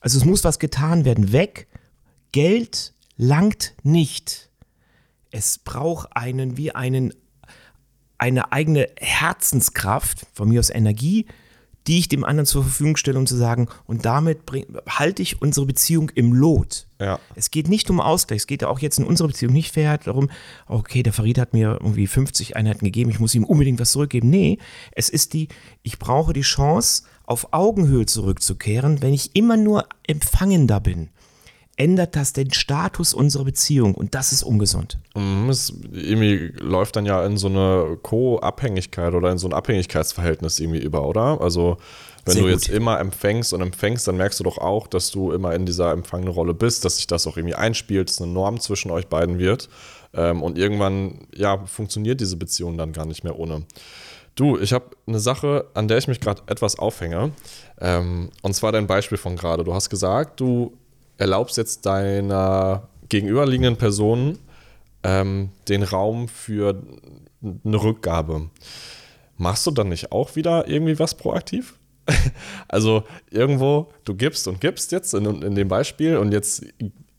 Also 0.01 0.19
es 0.19 0.25
muss 0.25 0.45
was 0.45 0.59
getan 0.59 1.05
werden. 1.05 1.33
Weg, 1.33 1.67
Geld 2.33 2.95
langt 3.17 3.75
nicht. 3.83 4.49
Es 5.31 5.59
braucht 5.59 6.17
einen 6.17 6.57
wie 6.57 6.75
einen 6.75 7.13
eine 8.21 8.51
eigene 8.51 8.89
Herzenskraft, 8.99 10.27
von 10.33 10.49
mir 10.49 10.59
aus 10.59 10.71
Energie, 10.71 11.27
die 11.89 11.99
ich 11.99 12.09
dem 12.09 12.23
anderen 12.23 12.47
zur 12.47 12.63
Verfügung 12.63 12.97
stelle, 12.97 13.19
um 13.19 13.27
zu 13.27 13.37
sagen, 13.37 13.67
und 13.87 14.05
damit 14.05 14.45
bring, 14.45 14.67
halte 14.87 15.23
ich 15.23 15.41
unsere 15.41 15.65
Beziehung 15.67 16.11
im 16.15 16.35
Lot. 16.35 16.87
Ja. 17.01 17.19
Es 17.35 17.51
geht 17.51 17.69
nicht 17.69 17.89
um 17.89 18.01
Ausgleich, 18.01 18.41
es 18.41 18.47
geht 18.47 18.63
auch 18.63 18.79
jetzt 18.79 18.99
in 18.99 19.07
unserer 19.07 19.29
Beziehung 19.29 19.55
nicht 19.55 19.73
fair 19.73 19.97
darum, 19.97 20.31
okay, 20.67 21.03
der 21.03 21.15
Farid 21.15 21.39
hat 21.39 21.55
mir 21.55 21.79
irgendwie 21.81 22.07
50 22.07 22.57
Einheiten 22.57 22.85
gegeben, 22.85 23.11
ich 23.11 23.21
muss 23.21 23.35
ihm 23.35 23.45
unbedingt 23.45 23.81
was 23.81 23.93
zurückgeben. 23.93 24.29
Nee, 24.29 24.59
es 24.93 25.09
ist 25.09 25.33
die, 25.33 25.49
ich 25.83 25.99
brauche 25.99 26.35
die 26.35 26.43
Chance, 26.43 27.05
auf 27.25 27.53
Augenhöhe 27.53 28.07
zurückzukehren, 28.07 29.03
wenn 29.03 29.13
ich 29.13 29.35
immer 29.35 29.57
nur 29.57 29.87
empfangender 30.07 30.81
bin 30.81 31.09
ändert 31.79 32.17
das 32.17 32.33
den 32.33 32.53
Status 32.53 33.15
unserer 33.15 33.45
Beziehung 33.45 33.95
und 33.95 34.15
das 34.15 34.33
ist 34.33 34.43
ungesund. 34.43 34.99
Mhm, 35.15 35.49
es 35.49 35.73
irgendwie 35.93 36.53
läuft 36.59 36.97
dann 36.97 37.07
ja 37.07 37.25
in 37.25 37.37
so 37.37 37.47
eine 37.47 37.99
Co-Abhängigkeit 38.03 39.15
oder 39.15 39.31
in 39.31 39.39
so 39.39 39.49
ein 39.49 39.55
Abhängigkeitsverhältnis 39.55 40.59
irgendwie 40.61 40.81
über, 40.81 41.07
oder? 41.07 41.41
Also 41.41 41.79
wenn 42.25 42.35
Sehr 42.35 42.43
du 42.43 42.49
jetzt 42.51 42.69
immer 42.69 43.01
empfängst 43.01 43.55
und 43.55 43.63
empfängst, 43.63 44.07
dann 44.07 44.17
merkst 44.17 44.39
du 44.41 44.45
doch 44.45 44.59
auch, 44.59 44.87
dass 44.87 45.11
du 45.11 45.33
immer 45.33 45.55
in 45.55 45.65
dieser 45.65 45.93
empfangenen 45.93 46.33
Rolle 46.33 46.53
bist, 46.53 46.85
dass 46.85 46.97
sich 46.97 47.07
das 47.07 47.27
auch 47.27 47.37
irgendwie 47.37 47.55
einspielt, 47.55 48.11
dass 48.11 48.21
eine 48.21 48.31
Norm 48.31 48.61
zwischen 48.61 48.91
euch 48.91 49.07
beiden 49.07 49.39
wird. 49.39 49.69
Ähm, 50.13 50.43
und 50.43 50.59
irgendwann, 50.59 51.27
ja, 51.35 51.65
funktioniert 51.67 52.21
diese 52.21 52.37
Beziehung 52.37 52.77
dann 52.77 52.93
gar 52.93 53.07
nicht 53.07 53.25
mehr 53.25 53.39
ohne. 53.39 53.63
Du, 54.35 54.59
ich 54.59 54.73
habe 54.73 54.91
eine 55.07 55.21
Sache, 55.21 55.67
an 55.75 55.89
der 55.89 55.99
ich 55.99 56.09
mich 56.09 56.21
gerade 56.21 56.43
etwas 56.47 56.79
aufhänge. 56.79 57.33
Ähm, 57.81 58.31
und 58.43 58.55
zwar 58.55 58.73
dein 58.73 58.87
Beispiel 58.87 59.19
von 59.19 59.37
gerade. 59.37 59.65
Du 59.65 59.73
hast 59.73 59.89
gesagt, 59.89 60.41
du 60.41 60.77
erlaubst 61.19 61.57
jetzt 61.57 61.85
deiner 61.85 62.89
gegenüberliegenden 63.09 63.77
Person 63.77 64.39
ähm, 65.03 65.51
den 65.69 65.83
Raum 65.83 66.29
für 66.29 66.83
eine 67.43 67.83
Rückgabe. 67.83 68.51
Machst 69.37 69.67
du 69.67 69.71
dann 69.71 69.91
nicht 69.91 70.11
auch 70.11 70.35
wieder 70.37 70.69
irgendwie 70.69 70.99
was 70.99 71.15
proaktiv? 71.15 71.75
also 72.69 73.05
irgendwo, 73.31 73.89
du 74.05 74.15
gibst 74.15 74.49
und 74.49 74.61
gibst 74.61 74.93
jetzt 74.93 75.15
in, 75.15 75.43
in 75.43 75.55
dem 75.55 75.69
Beispiel 75.69 76.17
und 76.17 76.33
jetzt 76.33 76.65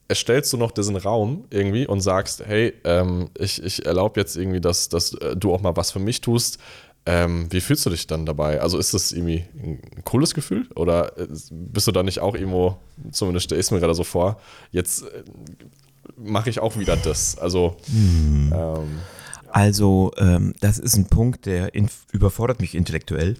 erstellst 0.07 0.51
du 0.51 0.57
noch 0.57 0.71
diesen 0.71 0.95
Raum 0.95 1.45
irgendwie 1.51 1.85
und 1.85 2.01
sagst, 2.01 2.43
hey, 2.45 2.73
ähm, 2.83 3.29
ich, 3.37 3.63
ich 3.63 3.85
erlaube 3.85 4.19
jetzt 4.19 4.35
irgendwie, 4.35 4.59
dass, 4.59 4.89
dass 4.89 5.13
äh, 5.13 5.35
du 5.37 5.53
auch 5.53 5.61
mal 5.61 5.75
was 5.75 5.91
für 5.91 5.99
mich 5.99 6.19
tust. 6.19 6.57
Ähm, 7.11 7.47
wie 7.49 7.59
fühlst 7.59 7.83
du 7.87 7.89
dich 7.89 8.05
dann 8.05 8.27
dabei? 8.27 8.61
Also 8.61 8.77
ist 8.77 8.93
das 8.93 9.11
irgendwie 9.11 9.43
ein 9.63 10.03
cooles 10.05 10.35
Gefühl? 10.35 10.67
Oder 10.75 11.17
äh, 11.17 11.27
bist 11.49 11.87
du 11.87 11.91
da 11.91 12.03
nicht 12.03 12.19
auch 12.19 12.35
irgendwo, 12.35 12.77
zumindest 13.11 13.45
stelle 13.45 13.59
ich 13.59 13.71
mir 13.71 13.79
gerade 13.79 13.95
so 13.95 14.03
vor, 14.03 14.39
jetzt 14.69 15.05
äh, 15.05 15.23
mache 16.17 16.51
ich 16.51 16.59
auch 16.59 16.77
wieder 16.77 16.95
das? 16.97 17.35
Also, 17.39 17.77
hm. 17.91 18.53
ähm, 18.55 18.99
also, 19.51 20.11
ähm, 20.17 20.53
das 20.59 20.77
ist 20.77 20.97
ein 20.97 21.05
Punkt, 21.05 21.47
der 21.47 21.71
überfordert 22.11 22.61
mich 22.61 22.75
intellektuell. 22.75 23.37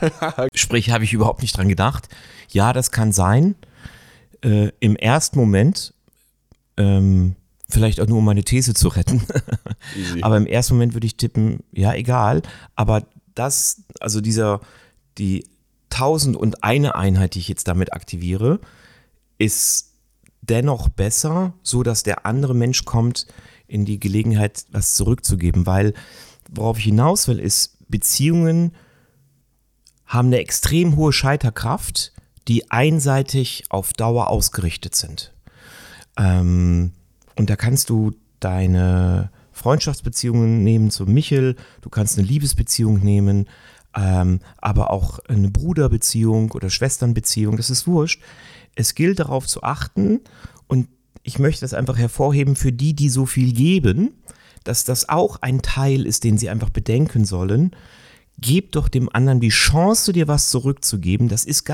Sprich, 0.52 0.90
habe 0.90 1.04
ich 1.04 1.12
überhaupt 1.12 1.42
nicht 1.42 1.56
dran 1.56 1.68
gedacht. 1.68 2.08
Ja, 2.48 2.72
das 2.72 2.90
kann 2.90 3.12
sein. 3.12 3.54
Äh, 4.42 4.70
Im 4.80 4.96
ersten 4.96 5.38
Moment, 5.38 5.94
ähm, 6.76 7.36
vielleicht 7.68 8.00
auch 8.00 8.06
nur 8.06 8.18
um 8.18 8.24
meine 8.24 8.44
These 8.44 8.74
zu 8.74 8.88
retten. 8.88 9.22
aber 10.22 10.36
im 10.36 10.46
ersten 10.46 10.74
Moment 10.74 10.94
würde 10.94 11.06
ich 11.06 11.16
tippen, 11.16 11.60
ja, 11.72 11.94
egal. 11.94 12.42
Aber 12.76 13.06
das, 13.34 13.82
also 14.00 14.20
dieser, 14.20 14.60
die 15.18 15.46
tausend 15.90 16.36
und 16.36 16.64
eine 16.64 16.94
Einheit, 16.94 17.34
die 17.34 17.38
ich 17.40 17.48
jetzt 17.48 17.68
damit 17.68 17.92
aktiviere, 17.92 18.60
ist 19.38 19.92
dennoch 20.42 20.88
besser, 20.88 21.54
so 21.62 21.82
dass 21.82 22.02
der 22.02 22.26
andere 22.26 22.54
Mensch 22.54 22.84
kommt, 22.84 23.26
in 23.66 23.84
die 23.84 23.98
Gelegenheit, 23.98 24.66
was 24.70 24.94
zurückzugeben, 24.94 25.66
weil 25.66 25.94
worauf 26.50 26.78
ich 26.78 26.84
hinaus 26.84 27.28
will, 27.28 27.38
ist, 27.38 27.78
Beziehungen 27.88 28.72
haben 30.06 30.28
eine 30.28 30.38
extrem 30.38 30.96
hohe 30.96 31.12
Scheiterkraft, 31.12 32.12
die 32.46 32.70
einseitig 32.70 33.64
auf 33.70 33.92
Dauer 33.92 34.28
ausgerichtet 34.28 34.94
sind. 34.94 35.32
Ähm, 36.18 36.92
und 37.36 37.50
da 37.50 37.56
kannst 37.56 37.90
du 37.90 38.12
deine 38.40 39.30
Freundschaftsbeziehungen 39.52 40.62
nehmen 40.62 40.90
zu 40.90 41.06
Michel, 41.06 41.56
du 41.80 41.88
kannst 41.88 42.18
eine 42.18 42.26
Liebesbeziehung 42.26 42.98
nehmen, 42.98 43.48
ähm, 43.96 44.40
aber 44.58 44.90
auch 44.90 45.20
eine 45.28 45.50
Bruderbeziehung 45.50 46.50
oder 46.52 46.70
Schwesternbeziehung, 46.70 47.56
das 47.56 47.70
ist 47.70 47.86
wurscht. 47.86 48.20
Es 48.74 48.94
gilt 48.94 49.20
darauf 49.20 49.46
zu 49.46 49.62
achten 49.62 50.20
und 50.66 50.88
ich 51.22 51.38
möchte 51.38 51.62
das 51.62 51.74
einfach 51.74 51.96
hervorheben 51.96 52.56
für 52.56 52.72
die, 52.72 52.94
die 52.94 53.08
so 53.08 53.24
viel 53.24 53.52
geben, 53.52 54.14
dass 54.64 54.84
das 54.84 55.08
auch 55.08 55.36
ein 55.42 55.62
Teil 55.62 56.06
ist, 56.06 56.24
den 56.24 56.38
sie 56.38 56.50
einfach 56.50 56.70
bedenken 56.70 57.24
sollen. 57.24 57.70
Gebt 58.38 58.74
doch 58.74 58.88
dem 58.88 59.08
anderen 59.14 59.40
die 59.40 59.50
Chance, 59.50 60.12
dir 60.12 60.26
was 60.26 60.50
zurückzugeben. 60.50 61.28
Das 61.28 61.44
ist 61.44 61.64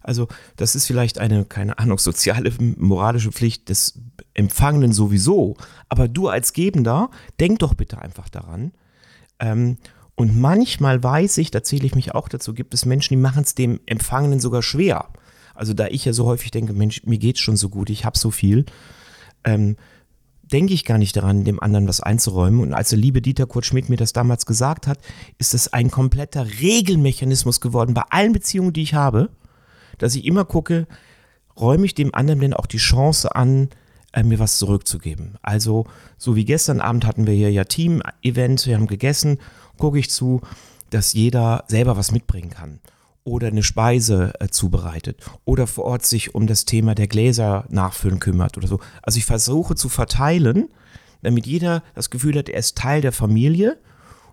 also 0.00 0.28
das 0.56 0.74
ist 0.74 0.86
vielleicht 0.86 1.18
eine, 1.18 1.44
keine 1.44 1.78
Ahnung, 1.78 1.98
soziale, 1.98 2.52
moralische 2.58 3.32
Pflicht 3.32 3.68
des 3.68 4.00
Empfangenen 4.34 4.92
sowieso. 4.92 5.56
Aber 5.88 6.08
du 6.08 6.28
als 6.28 6.52
Gebender, 6.52 7.10
denk 7.40 7.60
doch 7.60 7.74
bitte 7.74 7.98
einfach 7.98 8.28
daran. 8.28 8.72
Ähm, 9.38 9.78
und 10.16 10.38
manchmal 10.38 11.02
weiß 11.02 11.38
ich, 11.38 11.50
da 11.50 11.62
zähle 11.62 11.86
ich 11.86 11.94
mich 11.94 12.14
auch 12.14 12.28
dazu, 12.28 12.54
gibt 12.54 12.72
es 12.74 12.84
Menschen, 12.84 13.14
die 13.14 13.22
machen 13.22 13.42
es 13.42 13.54
dem 13.54 13.80
Empfangenen 13.86 14.40
sogar 14.40 14.62
schwer. 14.62 15.08
Also 15.54 15.72
da 15.74 15.86
ich 15.86 16.04
ja 16.04 16.12
so 16.12 16.26
häufig 16.26 16.50
denke, 16.50 16.72
Mensch, 16.72 17.02
mir 17.04 17.18
geht's 17.18 17.40
schon 17.40 17.56
so 17.56 17.68
gut, 17.68 17.90
ich 17.90 18.04
habe 18.04 18.18
so 18.18 18.30
viel, 18.30 18.64
ähm, 19.44 19.76
denke 20.42 20.74
ich 20.74 20.84
gar 20.84 20.98
nicht 20.98 21.16
daran, 21.16 21.44
dem 21.44 21.60
anderen 21.60 21.88
was 21.88 22.00
einzuräumen. 22.00 22.60
Und 22.60 22.74
als 22.74 22.90
der 22.90 22.98
liebe 22.98 23.22
Dieter 23.22 23.46
Kurt 23.46 23.66
Schmidt 23.66 23.88
mir 23.88 23.96
das 23.96 24.12
damals 24.12 24.46
gesagt 24.46 24.86
hat, 24.86 24.98
ist 25.38 25.54
das 25.54 25.72
ein 25.72 25.90
kompletter 25.90 26.46
Regelmechanismus 26.60 27.60
geworden 27.60 27.94
bei 27.94 28.02
allen 28.10 28.32
Beziehungen, 28.32 28.72
die 28.72 28.82
ich 28.82 28.94
habe, 28.94 29.30
dass 29.98 30.14
ich 30.14 30.24
immer 30.24 30.44
gucke, 30.44 30.86
räume 31.58 31.86
ich 31.86 31.94
dem 31.94 32.14
anderen 32.14 32.40
denn 32.40 32.54
auch 32.54 32.66
die 32.66 32.78
Chance 32.78 33.34
an, 33.34 33.68
äh, 34.12 34.22
mir 34.22 34.38
was 34.38 34.58
zurückzugeben. 34.58 35.36
Also, 35.42 35.86
so 36.18 36.36
wie 36.36 36.44
gestern 36.44 36.80
Abend 36.80 37.06
hatten 37.06 37.26
wir 37.26 37.34
hier 37.34 37.50
ja 37.50 37.64
Team-Event, 37.64 38.66
wir 38.66 38.76
haben 38.76 38.86
gegessen, 38.86 39.38
gucke 39.78 39.98
ich 39.98 40.10
zu, 40.10 40.40
dass 40.90 41.12
jeder 41.12 41.64
selber 41.68 41.96
was 41.96 42.12
mitbringen 42.12 42.50
kann 42.50 42.80
oder 43.24 43.48
eine 43.48 43.62
Speise 43.62 44.32
äh, 44.38 44.48
zubereitet 44.48 45.20
oder 45.44 45.66
vor 45.66 45.84
Ort 45.84 46.06
sich 46.06 46.34
um 46.34 46.46
das 46.46 46.66
Thema 46.66 46.94
der 46.94 47.08
Gläser 47.08 47.64
nachfüllen 47.70 48.20
kümmert 48.20 48.56
oder 48.56 48.68
so. 48.68 48.80
Also 49.02 49.18
ich 49.18 49.24
versuche 49.24 49.74
zu 49.74 49.88
verteilen, 49.88 50.68
damit 51.22 51.46
jeder 51.46 51.82
das 51.94 52.10
Gefühl 52.10 52.38
hat, 52.38 52.48
er 52.48 52.58
ist 52.58 52.76
Teil 52.76 53.00
der 53.00 53.12
Familie 53.12 53.78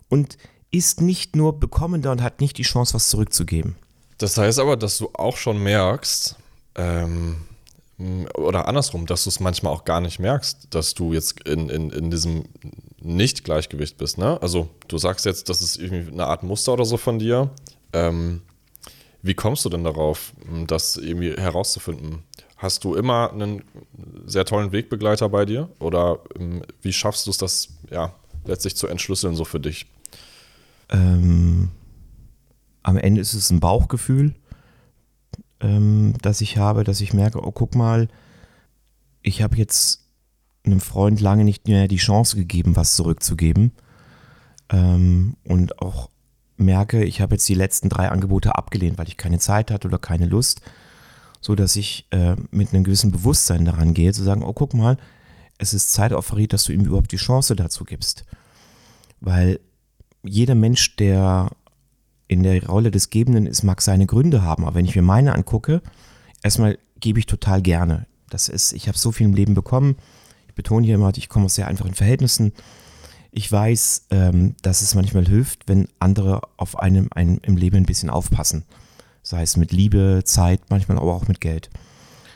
und 0.10 0.38
ist 0.72 1.01
nicht 1.01 1.36
nur 1.36 1.60
bekommender 1.60 2.12
und 2.12 2.22
hat 2.22 2.41
nicht 2.41 2.58
die 2.58 2.63
Chance, 2.63 2.94
was 2.94 3.10
zurückzugeben. 3.10 3.75
Das 4.21 4.37
heißt 4.37 4.59
aber, 4.59 4.77
dass 4.77 4.99
du 4.99 5.09
auch 5.13 5.35
schon 5.35 5.57
merkst, 5.57 6.35
ähm, 6.75 7.37
oder 8.35 8.67
andersrum, 8.67 9.05
dass 9.05 9.23
du 9.23 9.29
es 9.29 9.39
manchmal 9.39 9.73
auch 9.73 9.83
gar 9.83 9.99
nicht 9.99 10.19
merkst, 10.19 10.67
dass 10.69 10.93
du 10.93 11.13
jetzt 11.13 11.41
in, 11.41 11.69
in, 11.69 11.89
in 11.89 12.11
diesem 12.11 12.45
Nicht-Gleichgewicht 12.99 13.97
bist. 13.97 14.17
Ne? 14.17 14.39
Also 14.41 14.69
du 14.87 14.97
sagst 14.97 15.25
jetzt, 15.25 15.49
das 15.49 15.61
ist 15.61 15.77
irgendwie 15.77 16.11
eine 16.11 16.25
Art 16.25 16.43
Muster 16.43 16.73
oder 16.73 16.85
so 16.85 16.97
von 16.97 17.19
dir. 17.19 17.49
Ähm, 17.93 18.41
wie 19.23 19.33
kommst 19.33 19.65
du 19.65 19.69
denn 19.69 19.83
darauf, 19.83 20.33
das 20.67 20.97
irgendwie 20.97 21.33
herauszufinden? 21.33 22.23
Hast 22.57 22.83
du 22.83 22.95
immer 22.95 23.31
einen 23.31 23.63
sehr 24.25 24.45
tollen 24.45 24.71
Wegbegleiter 24.71 25.29
bei 25.29 25.45
dir? 25.45 25.69
Oder 25.79 26.19
ähm, 26.39 26.63
wie 26.81 26.93
schaffst 26.93 27.25
du 27.25 27.31
es, 27.31 27.37
das 27.37 27.69
ja, 27.89 28.13
letztlich 28.45 28.75
zu 28.75 28.87
entschlüsseln, 28.87 29.35
so 29.35 29.45
für 29.45 29.59
dich? 29.59 29.87
Ähm, 30.89 31.71
am 32.83 32.97
Ende 32.97 33.21
ist 33.21 33.33
es 33.33 33.51
ein 33.51 33.59
Bauchgefühl, 33.59 34.35
ähm, 35.59 36.13
das 36.21 36.41
ich 36.41 36.57
habe, 36.57 36.83
dass 36.83 37.01
ich 37.01 37.13
merke, 37.13 37.45
oh, 37.45 37.51
guck 37.51 37.75
mal, 37.75 38.07
ich 39.21 39.41
habe 39.41 39.57
jetzt 39.57 40.05
einem 40.63 40.79
Freund 40.79 41.21
lange 41.21 41.43
nicht 41.43 41.67
mehr 41.67 41.88
die 41.88 41.97
Chance 41.97 42.35
gegeben, 42.35 42.75
was 42.75 42.95
zurückzugeben. 42.95 43.71
Ähm, 44.69 45.35
und 45.43 45.81
auch 45.81 46.09
merke, 46.57 47.03
ich 47.03 47.21
habe 47.21 47.35
jetzt 47.35 47.50
die 47.50 47.55
letzten 47.55 47.89
drei 47.89 48.09
Angebote 48.09 48.55
abgelehnt, 48.55 48.97
weil 48.97 49.07
ich 49.07 49.17
keine 49.17 49.39
Zeit 49.39 49.71
hatte 49.71 49.88
oder 49.88 49.97
keine 49.97 50.25
Lust, 50.25 50.61
so 51.39 51.55
dass 51.55 51.75
ich 51.75 52.07
äh, 52.11 52.35
mit 52.51 52.73
einem 52.73 52.83
gewissen 52.83 53.11
Bewusstsein 53.11 53.65
daran 53.65 53.93
gehe, 53.93 54.13
zu 54.13 54.23
sagen, 54.23 54.43
oh 54.43 54.53
guck 54.53 54.73
mal, 54.73 54.97
es 55.57 55.73
ist 55.73 55.91
Zeit 55.91 56.11
Farid, 56.23 56.53
dass 56.53 56.63
du 56.63 56.73
ihm 56.73 56.85
überhaupt 56.85 57.11
die 57.11 57.17
Chance 57.17 57.55
dazu 57.55 57.83
gibst. 57.83 58.25
Weil 59.19 59.59
jeder 60.23 60.55
Mensch, 60.55 60.95
der 60.95 61.50
in 62.31 62.43
der 62.43 62.65
Rolle 62.65 62.91
des 62.91 63.09
Gebenden 63.09 63.45
ist, 63.45 63.63
mag 63.63 63.81
seine 63.81 64.05
Gründe 64.05 64.41
haben. 64.41 64.63
Aber 64.63 64.75
wenn 64.75 64.85
ich 64.85 64.95
mir 64.95 65.01
meine 65.01 65.35
angucke, 65.35 65.81
erstmal 66.41 66.79
gebe 67.01 67.19
ich 67.19 67.25
total 67.25 67.61
gerne. 67.61 68.07
Das 68.29 68.47
ist, 68.47 68.71
ich 68.71 68.88
habe 68.88 68.97
so 68.97 69.11
viel 69.11 69.25
im 69.25 69.33
Leben 69.33 69.53
bekommen. 69.53 69.97
Ich 70.47 70.55
betone 70.55 70.85
hier 70.85 70.95
immer, 70.95 71.11
ich 71.13 71.27
komme 71.27 71.47
aus 71.47 71.55
sehr 71.55 71.67
einfachen 71.67 71.93
Verhältnissen. 71.93 72.53
Ich 73.31 73.51
weiß, 73.51 74.05
ähm, 74.11 74.55
dass 74.61 74.81
es 74.81 74.95
manchmal 74.95 75.27
hilft, 75.27 75.67
wenn 75.67 75.89
andere 76.00 76.39
auf 76.55 76.79
einem, 76.79 77.09
einem 77.11 77.39
im 77.43 77.57
Leben 77.57 77.75
ein 77.75 77.85
bisschen 77.85 78.09
aufpassen. 78.09 78.63
Sei 79.23 79.41
es 79.41 79.57
mit 79.57 79.73
Liebe, 79.73 80.21
Zeit, 80.23 80.61
manchmal 80.69 81.00
aber 81.00 81.13
auch 81.13 81.27
mit 81.27 81.41
Geld. 81.41 81.69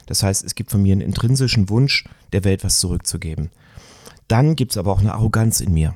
Das 0.08 0.24
heißt, 0.24 0.44
es 0.44 0.56
gibt 0.56 0.72
von 0.72 0.82
mir 0.82 0.92
einen 0.92 1.00
intrinsischen 1.00 1.70
Wunsch, 1.70 2.04
der 2.34 2.44
Welt 2.44 2.66
was 2.66 2.82
zurückzugeben. 2.82 3.50
Dann 4.28 4.58
gibt 4.58 4.74
es 4.74 4.78
aber 4.78 4.92
auch 4.92 5.00
eine 5.00 5.14
Arroganz 5.14 5.62
in 5.62 5.74
mir. 5.74 5.96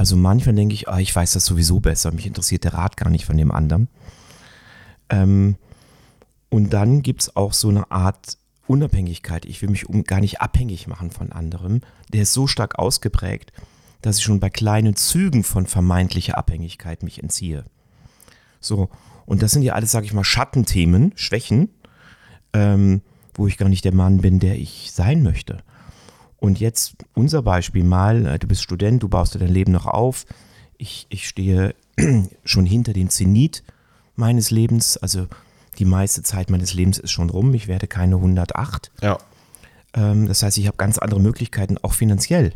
Also 0.00 0.16
manchmal 0.16 0.54
denke 0.54 0.74
ich, 0.74 0.88
ah, 0.88 0.98
ich 0.98 1.14
weiß 1.14 1.32
das 1.32 1.44
sowieso 1.44 1.78
besser, 1.78 2.10
mich 2.10 2.26
interessiert 2.26 2.64
der 2.64 2.72
Rat 2.72 2.96
gar 2.96 3.10
nicht 3.10 3.26
von 3.26 3.36
dem 3.36 3.52
anderen. 3.52 3.88
Ähm, 5.10 5.56
und 6.48 6.72
dann 6.72 7.02
gibt 7.02 7.20
es 7.20 7.36
auch 7.36 7.52
so 7.52 7.68
eine 7.68 7.90
Art 7.90 8.38
Unabhängigkeit. 8.66 9.44
Ich 9.44 9.60
will 9.60 9.68
mich 9.68 9.90
um, 9.90 10.04
gar 10.04 10.20
nicht 10.20 10.40
abhängig 10.40 10.86
machen 10.86 11.10
von 11.10 11.32
anderem. 11.32 11.82
Der 12.14 12.22
ist 12.22 12.32
so 12.32 12.46
stark 12.46 12.78
ausgeprägt, 12.78 13.52
dass 14.00 14.16
ich 14.16 14.24
schon 14.24 14.40
bei 14.40 14.48
kleinen 14.48 14.96
Zügen 14.96 15.44
von 15.44 15.66
vermeintlicher 15.66 16.38
Abhängigkeit 16.38 17.02
mich 17.02 17.22
entziehe. 17.22 17.66
So, 18.58 18.88
und 19.26 19.42
das 19.42 19.50
sind 19.50 19.64
ja 19.64 19.74
alles, 19.74 19.90
sage 19.90 20.06
ich 20.06 20.14
mal, 20.14 20.24
Schattenthemen, 20.24 21.12
Schwächen, 21.14 21.68
ähm, 22.54 23.02
wo 23.34 23.46
ich 23.46 23.58
gar 23.58 23.68
nicht 23.68 23.84
der 23.84 23.94
Mann 23.94 24.22
bin, 24.22 24.40
der 24.40 24.58
ich 24.58 24.92
sein 24.92 25.22
möchte. 25.22 25.62
Und 26.40 26.58
jetzt 26.58 26.96
unser 27.14 27.42
Beispiel 27.42 27.84
mal, 27.84 28.26
äh, 28.26 28.38
du 28.38 28.48
bist 28.48 28.62
Student, 28.62 29.02
du 29.02 29.08
baust 29.08 29.34
dir 29.34 29.38
dein 29.38 29.52
Leben 29.52 29.72
noch 29.72 29.86
auf. 29.86 30.24
Ich, 30.78 31.06
ich 31.10 31.28
stehe 31.28 31.74
schon 32.44 32.66
hinter 32.66 32.94
dem 32.94 33.10
Zenit 33.10 33.62
meines 34.16 34.50
Lebens, 34.50 34.96
also 34.96 35.28
die 35.78 35.84
meiste 35.84 36.22
Zeit 36.22 36.50
meines 36.50 36.74
Lebens 36.74 36.98
ist 36.98 37.12
schon 37.12 37.30
rum. 37.30 37.52
Ich 37.54 37.68
werde 37.68 37.86
keine 37.86 38.16
108. 38.16 38.90
Ja. 39.02 39.18
Ähm, 39.94 40.26
das 40.26 40.42
heißt, 40.42 40.56
ich 40.58 40.66
habe 40.66 40.78
ganz 40.78 40.98
andere 40.98 41.20
Möglichkeiten, 41.20 41.76
auch 41.78 41.92
finanziell. 41.92 42.54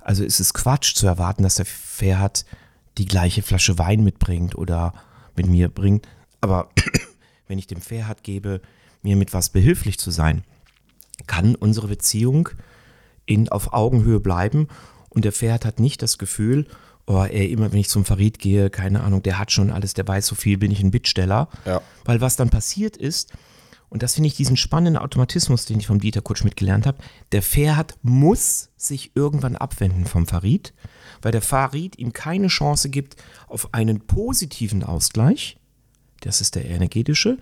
Also 0.00 0.22
ist 0.22 0.38
es 0.38 0.52
Quatsch 0.52 0.94
zu 0.94 1.06
erwarten, 1.06 1.42
dass 1.42 1.56
der 1.56 1.66
Ferhat 1.66 2.44
die 2.98 3.06
gleiche 3.06 3.42
Flasche 3.42 3.78
Wein 3.78 4.04
mitbringt 4.04 4.54
oder 4.54 4.92
mit 5.34 5.46
mir 5.46 5.70
bringt. 5.70 6.06
Aber 6.42 6.68
wenn 7.48 7.58
ich 7.58 7.66
dem 7.66 7.80
Ferhat 7.80 8.22
gebe, 8.22 8.60
mir 9.02 9.16
mit 9.16 9.32
was 9.32 9.48
behilflich 9.48 9.98
zu 9.98 10.10
sein, 10.10 10.44
kann 11.26 11.54
unsere 11.54 11.88
Beziehung 11.88 12.50
in, 13.26 13.48
auf 13.48 13.72
Augenhöhe 13.72 14.20
bleiben 14.20 14.68
und 15.08 15.24
der 15.24 15.32
Pferd 15.32 15.64
hat 15.64 15.80
nicht 15.80 16.02
das 16.02 16.18
Gefühl, 16.18 16.66
oh, 17.06 17.22
ey, 17.22 17.46
immer 17.46 17.72
wenn 17.72 17.80
ich 17.80 17.88
zum 17.88 18.04
Farid 18.04 18.38
gehe, 18.38 18.70
keine 18.70 19.02
Ahnung, 19.02 19.22
der 19.22 19.38
hat 19.38 19.52
schon 19.52 19.70
alles, 19.70 19.94
der 19.94 20.06
weiß 20.06 20.26
so 20.26 20.34
viel, 20.34 20.58
bin 20.58 20.70
ich 20.70 20.80
ein 20.80 20.90
Bittsteller. 20.90 21.48
Ja. 21.64 21.82
Weil 22.04 22.20
was 22.20 22.36
dann 22.36 22.50
passiert 22.50 22.96
ist, 22.96 23.32
und 23.90 24.02
das 24.02 24.14
finde 24.14 24.26
ich 24.26 24.34
diesen 24.34 24.56
spannenden 24.56 25.00
Automatismus, 25.00 25.66
den 25.66 25.78
ich 25.78 25.86
vom 25.86 26.00
Dieter 26.00 26.20
Kutsch 26.20 26.42
mitgelernt 26.42 26.84
habe, 26.84 26.98
der 27.30 27.42
Pferd 27.42 27.96
muss 28.02 28.70
sich 28.76 29.12
irgendwann 29.14 29.54
abwenden 29.54 30.04
vom 30.04 30.26
Farid, 30.26 30.74
weil 31.22 31.30
der 31.30 31.42
Farid 31.42 31.96
ihm 31.96 32.12
keine 32.12 32.48
Chance 32.48 32.90
gibt 32.90 33.16
auf 33.46 33.72
einen 33.72 34.00
positiven 34.00 34.82
Ausgleich, 34.82 35.58
das 36.22 36.40
ist 36.40 36.56
der 36.56 36.64
energetische, 36.64 37.38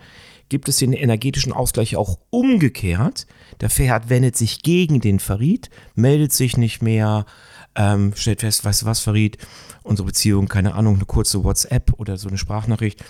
gibt 0.53 0.69
es 0.69 0.77
den 0.77 0.93
energetischen 0.93 1.51
Ausgleich 1.51 1.95
auch 1.95 2.19
umgekehrt. 2.29 3.25
Der 3.59 3.71
Pferd 3.71 4.11
wendet 4.11 4.37
sich 4.37 4.61
gegen 4.61 5.01
den 5.01 5.17
Farid, 5.17 5.71
meldet 5.95 6.31
sich 6.31 6.57
nicht 6.57 6.83
mehr, 6.83 7.25
ähm, 7.73 8.13
stellt 8.15 8.41
fest, 8.41 8.63
weißt 8.63 8.83
du 8.83 8.85
was, 8.85 8.99
Farid, 8.99 9.39
unsere 9.81 10.05
Beziehung, 10.05 10.47
keine 10.47 10.75
Ahnung, 10.75 10.97
eine 10.97 11.05
kurze 11.05 11.43
WhatsApp 11.43 11.93
oder 11.97 12.17
so 12.17 12.27
eine 12.27 12.37
Sprachnachricht, 12.37 13.03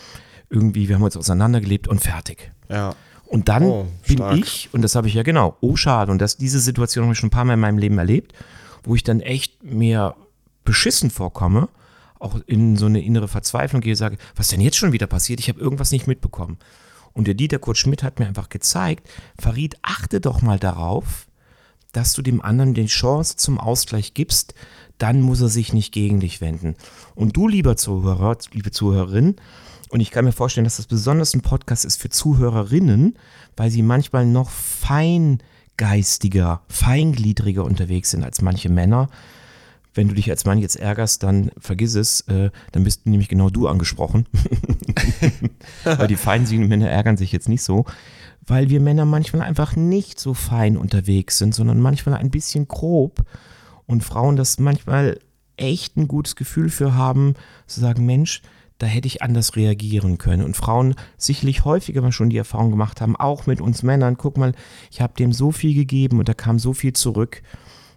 irgendwie, 0.50 0.88
wir 0.88 0.96
haben 0.96 1.04
uns 1.04 1.18
auseinandergelebt 1.18 1.90
und 1.90 2.00
fertig. 2.00 2.50
Ja. 2.70 2.96
Und 3.26 3.50
dann 3.50 3.64
Oh, 3.64 3.88
bin 4.08 4.22
ich, 4.38 4.70
und 4.72 4.82
das 4.82 4.96
habe 4.96 5.10
ich 5.10 5.14
ja 5.14 5.24
genau, 5.24 5.58
oh 5.60 5.76
schade, 5.76 6.14
und 6.14 6.20
das, 6.20 6.38
diese 6.38 6.62
Situation 6.62 7.04
habe 7.04 7.12
ich 7.12 7.20
schon 7.20 7.28
ein 7.28 7.32
paar 7.32 7.44
Mal 7.44 7.56
in 7.56 7.60
meinem 7.60 7.78
Leben 7.78 7.98
erlebt, 7.98 8.32
wo 8.86 8.96
ich 8.96 9.04
dann 9.04 9.20
echt 9.20 9.66
mir 9.66 10.16
beschissen 10.64 11.10
vorkomme, 11.10 11.68
auch 12.20 12.40
in 12.48 12.78
so 12.78 12.86
eine 12.86 13.04
innere 13.04 13.28
Verzweiflung 13.28 13.82
gehe, 13.82 13.98
sage, 13.98 14.18
was 14.38 14.48
denn 14.48 14.62
jetzt 14.62 14.78
schon 14.78 14.94
wieder 14.94 15.08
passiert? 15.08 15.42
Ich 15.42 15.50
habe 15.50 15.60
irgendwas 15.60 15.92
nicht 15.92 16.08
mitbekommen. 16.08 16.58
Und 17.14 17.28
der 17.28 17.36
Dieter 17.36 17.60
Kurt 17.60 17.78
Schmidt 17.78 18.04
hat 18.04 18.20
mir 18.20 18.28
einfach 18.28 18.50
gezeigt, 18.50 19.10
Farid, 19.40 19.78
achte 19.82 20.20
doch 20.20 20.42
mal 20.42 20.60
darauf, 20.60 21.28
dass 21.92 22.14
du 22.14 22.22
dem 22.22 22.42
anderen 22.42 22.74
die 22.74 22.88
Chance 22.88 23.38
zum 23.38 23.60
Ausgleich 23.60 24.14
gibst, 24.14 24.56
dann 24.98 25.22
muss 25.22 25.42
er 25.42 25.50
sich 25.50 25.74
nicht 25.74 25.94
gegen 25.94 26.20
dich 26.20 26.42
wenden. 26.42 26.76
Und 27.16 27.38
du, 27.38 27.48
lieber 27.48 27.78
Zuhörer, 27.78 28.38
liebe 28.52 28.72
Zuhörerin, 28.72 29.36
und 29.90 30.00
ich 30.00 30.10
kann 30.10 30.26
mir 30.26 30.32
vorstellen, 30.32 30.64
dass 30.64 30.78
das 30.78 30.88
besonders 30.88 31.36
ein 31.36 31.42
Podcast 31.42 31.86
ist 31.86 32.02
für 32.02 32.10
Zuhörerinnen, 32.10 33.16
weil 33.56 33.70
sie 33.70 33.84
manchmal 33.84 34.26
noch 34.26 34.50
feingeistiger, 34.50 36.64
feingliedriger 36.68 37.64
unterwegs 37.64 38.10
sind 38.10 38.24
als 38.24 38.42
manche 38.42 38.70
Männer. 38.70 39.08
Wenn 39.94 40.08
du 40.08 40.16
dich 40.16 40.30
als 40.30 40.46
Mann 40.46 40.58
jetzt 40.58 40.76
ärgerst, 40.76 41.24
dann 41.24 41.52
vergiss 41.58 41.96
es, 41.96 42.22
äh, 42.22 42.50
dann 42.72 42.84
bist 42.84 43.06
nämlich 43.06 43.30
genau 43.30 43.50
du 43.50 43.68
angesprochen. 43.68 44.26
weil 45.84 46.08
die 46.08 46.16
feinsinnigen 46.16 46.70
Männer 46.70 46.90
ärgern 46.90 47.18
sich 47.18 47.32
jetzt 47.32 47.50
nicht 47.50 47.64
so, 47.64 47.86
weil 48.46 48.70
wir 48.70 48.82
Männer 48.82 49.06
manchmal 49.06 49.44
einfach 49.44 49.76
nicht 49.76 50.20
so 50.20 50.34
fein 50.34 50.78
unterwegs 50.78 51.38
sind, 51.38 51.54
sondern 51.54 51.80
manchmal 51.80 52.16
ein 52.16 52.32
bisschen 52.32 52.68
grob 52.68 53.24
und 53.86 54.04
Frauen 54.04 54.36
das 54.36 54.60
manchmal 54.60 55.20
echt 55.58 55.98
ein 55.98 56.08
gutes 56.08 56.36
Gefühl 56.36 56.70
für 56.70 56.96
haben, 56.96 57.36
zu 57.68 57.80
sagen, 57.80 58.06
Mensch, 58.06 58.42
da 58.80 58.88
hätte 58.88 59.08
ich 59.08 59.22
anders 59.22 59.56
reagieren 59.56 60.18
können. 60.18 60.44
Und 60.44 60.58
Frauen 60.58 60.96
sicherlich 61.18 61.64
häufiger 61.64 62.02
mal 62.02 62.12
schon 62.12 62.30
die 62.30 62.38
Erfahrung 62.38 62.72
gemacht 62.72 63.02
haben, 63.02 63.16
auch 63.16 63.46
mit 63.46 63.62
uns 63.62 63.84
Männern, 63.84 64.18
guck 64.18 64.38
mal, 64.38 64.54
ich 64.92 65.02
habe 65.02 65.14
dem 65.18 65.32
so 65.32 65.52
viel 65.52 65.74
gegeben 65.74 66.20
und 66.20 66.28
da 66.28 66.34
kam 66.34 66.60
so 66.60 66.74
viel 66.74 66.94
zurück, 66.94 67.44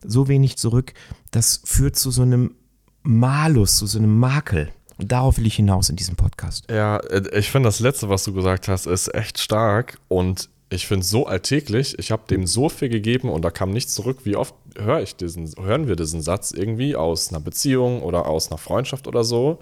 so 0.06 0.28
wenig 0.28 0.56
zurück, 0.56 0.94
das 1.30 1.60
führt 1.64 1.96
zu 1.96 2.10
so 2.10 2.22
einem 2.22 2.54
Malus, 3.02 3.78
zu 3.78 3.86
so 3.86 3.98
einem 3.98 4.18
Makel. 4.18 4.70
Und 4.98 5.12
darauf 5.12 5.36
will 5.36 5.46
ich 5.46 5.56
hinaus 5.56 5.90
in 5.90 5.96
diesem 5.96 6.16
Podcast. 6.16 6.70
Ja, 6.70 6.96
äh, 6.98 7.38
ich 7.38 7.50
finde 7.50 7.68
das 7.68 7.80
letzte, 7.80 8.08
was 8.08 8.24
du 8.24 8.32
gesagt 8.32 8.68
hast, 8.68 8.86
ist 8.86 9.14
echt 9.14 9.38
stark 9.38 9.98
und 10.08 10.48
ich 10.68 10.86
finde 10.86 11.04
es 11.04 11.10
so 11.10 11.26
alltäglich. 11.26 11.98
Ich 11.98 12.10
habe 12.10 12.24
dem 12.28 12.46
so 12.46 12.68
viel 12.68 12.88
gegeben 12.88 13.28
und 13.28 13.44
da 13.44 13.50
kam 13.50 13.70
nichts 13.70 13.94
zurück. 13.94 14.20
Wie 14.24 14.36
oft 14.36 14.54
höre 14.76 15.00
ich 15.00 15.14
diesen, 15.14 15.52
hören 15.62 15.86
wir 15.86 15.96
diesen 15.96 16.22
Satz 16.22 16.50
irgendwie 16.50 16.96
aus 16.96 17.28
einer 17.28 17.40
Beziehung 17.40 18.02
oder 18.02 18.26
aus 18.26 18.50
einer 18.50 18.58
Freundschaft 18.58 19.06
oder 19.06 19.22
so? 19.22 19.60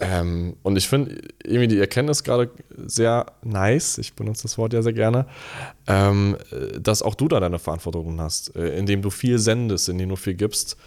Ähm, 0.00 0.56
und 0.62 0.76
ich 0.76 0.88
finde 0.88 1.20
irgendwie 1.44 1.68
die 1.68 1.78
Erkenntnis 1.78 2.24
gerade 2.24 2.50
sehr 2.74 3.26
nice, 3.42 3.98
ich 3.98 4.14
benutze 4.14 4.42
das 4.42 4.56
Wort 4.56 4.72
ja 4.72 4.80
sehr 4.80 4.94
gerne, 4.94 5.26
ähm, 5.86 6.38
äh, 6.50 6.80
dass 6.80 7.02
auch 7.02 7.14
du 7.14 7.28
da 7.28 7.38
deine 7.38 7.58
Verantwortung 7.58 8.18
hast, 8.18 8.56
äh, 8.56 8.78
indem 8.78 9.02
du 9.02 9.10
viel 9.10 9.38
sendest, 9.38 9.90
indem 9.90 10.08
du 10.08 10.16
viel 10.16 10.34
gibst. 10.34 10.78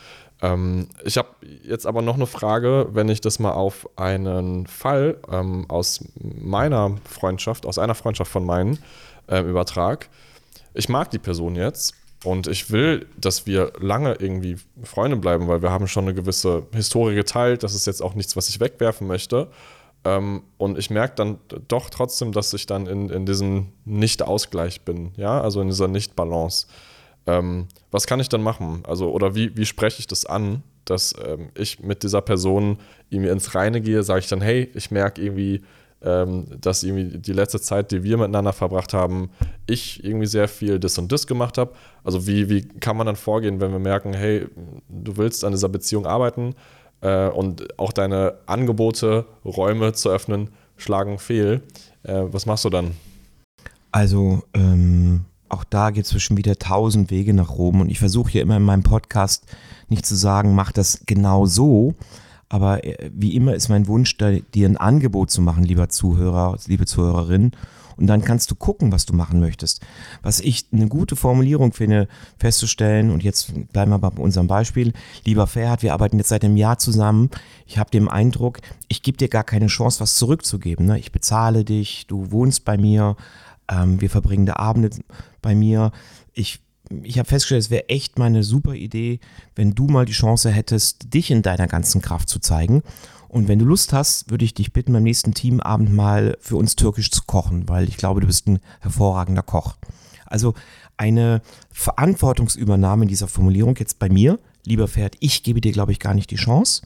Ähm, 0.42 0.88
ich 1.06 1.18
habe 1.18 1.30
jetzt 1.64 1.86
aber 1.86 2.02
noch 2.02 2.16
eine 2.16 2.26
Frage, 2.26 2.88
wenn 2.92 3.08
ich 3.08 3.22
das 3.22 3.38
mal 3.38 3.52
auf 3.52 3.88
einen 3.98 4.66
Fall 4.66 5.18
ähm, 5.32 5.70
aus 5.70 6.04
meiner 6.20 6.98
Freundschaft, 7.08 7.68
aus 7.68 7.78
einer 7.78 7.96
Freundschaft 7.96 8.32
von 8.32 8.46
meinen 8.46 8.80
ähm, 9.28 9.48
übertrag. 9.48 10.10
Ich 10.74 10.90
mag 10.90 11.12
die 11.12 11.20
Person 11.20 11.56
jetzt 11.56 11.94
und 12.24 12.48
ich 12.48 12.72
will, 12.72 13.08
dass 13.18 13.46
wir 13.46 13.74
lange 13.80 14.16
irgendwie 14.20 14.58
Freunde 14.84 15.18
bleiben, 15.18 15.48
weil 15.48 15.62
wir 15.62 15.72
haben 15.72 15.88
schon 15.88 16.06
eine 16.06 16.14
gewisse 16.14 16.68
Historie 16.74 17.16
geteilt. 17.16 17.64
Das 17.64 17.76
ist 17.76 17.88
jetzt 17.88 18.02
auch 18.02 18.16
nichts, 18.16 18.36
was 18.36 18.50
ich 18.50 18.60
wegwerfen 18.60 19.08
möchte. 19.08 19.50
Ähm, 20.06 20.44
und 20.58 20.78
ich 20.78 20.90
merke 20.90 21.16
dann 21.16 21.40
doch 21.68 21.90
trotzdem, 21.90 22.32
dass 22.32 22.54
ich 22.54 22.66
dann 22.66 22.88
in, 22.88 23.10
in 23.10 23.26
diesem 23.26 23.70
Nicht-Ausgleich 23.86 24.82
bin, 24.82 25.12
ja, 25.16 25.40
also 25.40 25.62
in 25.62 25.70
dieser 25.70 25.88
Nicht-Balance. 25.88 26.68
Ähm, 27.26 27.68
was 27.92 28.06
kann 28.06 28.20
ich 28.20 28.28
dann 28.28 28.44
machen? 28.44 28.84
Also, 28.86 29.12
oder 29.12 29.34
wie, 29.36 29.56
wie 29.56 29.66
spreche 29.66 30.00
ich 30.00 30.08
das 30.08 30.26
an, 30.26 30.64
dass 30.84 31.16
ähm, 31.26 31.50
ich 31.58 31.80
mit 31.80 32.04
dieser 32.04 32.22
Person 32.22 32.80
irgendwie 33.10 33.32
ins 33.32 33.56
Reine 33.56 33.80
gehe? 33.80 34.04
Sage 34.04 34.20
ich 34.20 34.28
dann, 34.28 34.42
hey, 34.42 34.70
ich 34.74 34.92
merke 34.92 35.22
irgendwie, 35.22 35.62
ähm, 36.04 36.46
dass 36.60 36.84
irgendwie 36.84 37.18
die 37.18 37.34
letzte 37.34 37.62
Zeit, 37.62 37.92
die 37.92 38.04
wir 38.04 38.18
miteinander 38.18 38.54
verbracht 38.54 38.94
haben, 38.94 39.30
ich 39.68 40.04
irgendwie 40.04 40.26
sehr 40.26 40.48
viel 40.48 40.80
das 40.80 40.98
und 40.98 41.12
das 41.12 41.28
gemacht 41.28 41.58
habe. 41.58 41.74
Also 42.04 42.28
wie, 42.28 42.50
wie 42.50 42.62
kann 42.62 42.98
man 42.98 43.08
dann 43.08 43.16
vorgehen, 43.16 43.62
wenn 43.62 43.72
wir 43.72 43.80
merken, 43.80 44.14
hey, 44.14 44.48
du 44.90 45.18
willst 45.18 45.44
an 45.44 45.54
dieser 45.54 45.70
Beziehung 45.70 46.06
arbeiten 46.06 46.56
äh, 47.02 47.28
und 47.30 47.80
auch 47.80 47.94
deine 47.94 48.36
Angebote, 48.46 49.26
Räume 49.46 49.94
zu 49.94 50.10
öffnen, 50.10 50.50
schlagen 50.78 51.20
fehl. 51.20 51.62
Äh, 52.04 52.24
was 52.26 52.46
machst 52.46 52.66
du 52.66 52.70
dann? 52.70 52.92
Also, 53.92 54.44
ähm, 54.54 55.26
auch 55.50 55.64
da 55.64 55.92
gibt 55.92 56.12
es 56.12 56.22
schon 56.22 56.38
wieder 56.38 56.58
tausend 56.58 57.12
Wege 57.12 57.34
nach 57.34 57.52
Rom 57.52 57.80
und 57.82 57.90
ich 57.90 58.00
versuche 58.00 58.32
hier 58.32 58.42
immer 58.42 58.58
in 58.58 58.64
meinem 58.64 58.82
Podcast 58.82 59.46
nicht 59.88 60.06
zu 60.06 60.16
sagen, 60.16 60.56
mach 60.56 60.72
das 60.72 61.04
genau 61.06 61.46
so, 61.46 61.94
aber 62.54 62.84
äh, 62.84 63.10
wie 63.12 63.36
immer 63.36 63.56
ist 63.56 63.70
mein 63.70 63.88
Wunsch, 63.88 64.16
dir 64.16 64.70
ein 64.70 64.78
Angebot 64.78 65.32
zu 65.32 65.42
machen, 65.42 65.64
lieber 65.64 65.90
Zuhörer, 65.90 66.56
liebe 66.68 66.86
Zuhörerin. 66.86 67.52
Und 67.98 68.06
dann 68.06 68.22
kannst 68.24 68.52
du 68.52 68.56
gucken, 68.56 68.92
was 68.92 69.08
du 69.08 69.14
machen 69.16 69.40
möchtest. 69.40 69.82
Was 70.22 70.40
ich 70.40 70.68
eine 70.72 70.88
gute 70.88 71.16
Formulierung 71.16 71.74
finde, 71.74 72.08
festzustellen, 72.38 73.10
und 73.10 73.24
jetzt 73.24 73.54
bleiben 73.72 73.90
wir 73.90 73.98
bei 73.98 74.22
unserem 74.22 74.46
Beispiel. 74.46 74.94
Lieber 75.26 75.48
Ferhat, 75.48 75.82
wir 75.82 75.94
arbeiten 75.94 76.18
jetzt 76.18 76.30
seit 76.30 76.46
einem 76.46 76.56
Jahr 76.56 76.78
zusammen. 76.78 77.32
Ich 77.66 77.80
habe 77.80 77.90
den 77.90 78.08
Eindruck, 78.08 78.60
ich 78.88 79.02
gebe 79.02 79.18
dir 79.18 79.30
gar 79.30 79.44
keine 79.44 79.66
Chance, 79.68 80.00
was 80.00 80.18
zurückzugeben. 80.18 80.86
Ne? 80.86 81.00
Ich 81.00 81.12
bezahle 81.12 81.66
dich, 81.66 82.06
du 82.06 82.32
wohnst 82.32 82.66
bei 82.66 82.78
mir, 82.78 83.16
ähm, 83.68 84.00
wir 84.00 84.12
verbringen 84.12 84.46
da 84.46 84.58
Abende 84.58 84.92
bei 85.42 85.56
mir. 85.56 85.92
Ich 86.34 86.60
ich 87.04 87.18
habe 87.18 87.28
festgestellt, 87.28 87.64
es 87.64 87.70
wäre 87.70 87.90
echt 87.90 88.20
mal 88.20 88.26
eine 88.26 88.44
super 88.44 88.74
Idee, 88.74 89.20
wenn 89.56 89.74
du 89.74 89.88
mal 89.88 90.06
die 90.06 90.14
Chance 90.14 90.52
hättest, 90.52 91.14
dich 91.14 91.32
in 91.32 91.42
deiner 91.42 91.68
ganzen 91.68 92.02
Kraft 92.02 92.30
zu 92.30 92.40
zeigen. 92.40 92.84
Und 93.28 93.48
wenn 93.48 93.58
du 93.58 93.66
Lust 93.66 93.94
hast, 93.94 94.30
würde 94.30 94.46
ich 94.46 94.54
dich 94.54 94.74
bitten, 94.74 94.94
beim 94.94 95.04
nächsten 95.04 95.34
Teamabend 95.34 95.92
mal 95.92 96.38
für 96.40 96.56
uns 96.56 96.76
türkisch 96.76 97.10
zu 97.10 97.24
kochen, 97.26 97.68
weil 97.68 97.88
ich 97.88 97.98
glaube, 97.98 98.22
du 98.22 98.28
bist 98.28 98.48
ein 98.48 98.60
hervorragender 98.80 99.42
Koch. 99.42 99.76
Also 100.26 100.54
eine 100.98 101.42
Verantwortungsübernahme 101.72 103.04
in 103.04 103.10
dieser 103.10 103.28
Formulierung 103.28 103.76
jetzt 103.78 103.98
bei 103.98 104.10
mir, 104.10 104.40
lieber 104.66 104.88
Pferd, 104.88 105.16
ich 105.20 105.44
gebe 105.44 105.62
dir, 105.62 105.72
glaube 105.72 105.92
ich, 105.92 106.00
gar 106.00 106.14
nicht 106.14 106.30
die 106.30 106.36
Chance. 106.36 106.84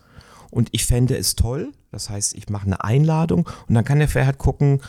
Und 0.49 0.69
ich 0.71 0.85
fände 0.85 1.17
es 1.17 1.35
toll, 1.35 1.71
das 1.91 2.09
heißt, 2.09 2.35
ich 2.35 2.49
mache 2.49 2.65
eine 2.65 2.83
Einladung 2.83 3.49
und 3.67 3.75
dann 3.75 3.85
kann 3.85 3.99
der 3.99 4.07
Pferd 4.07 4.37
gucken, 4.37 4.81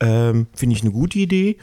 ähm, 0.00 0.46
finde 0.54 0.76
ich 0.76 0.82
eine 0.82 0.92
gute 0.92 1.18
Idee 1.18 1.58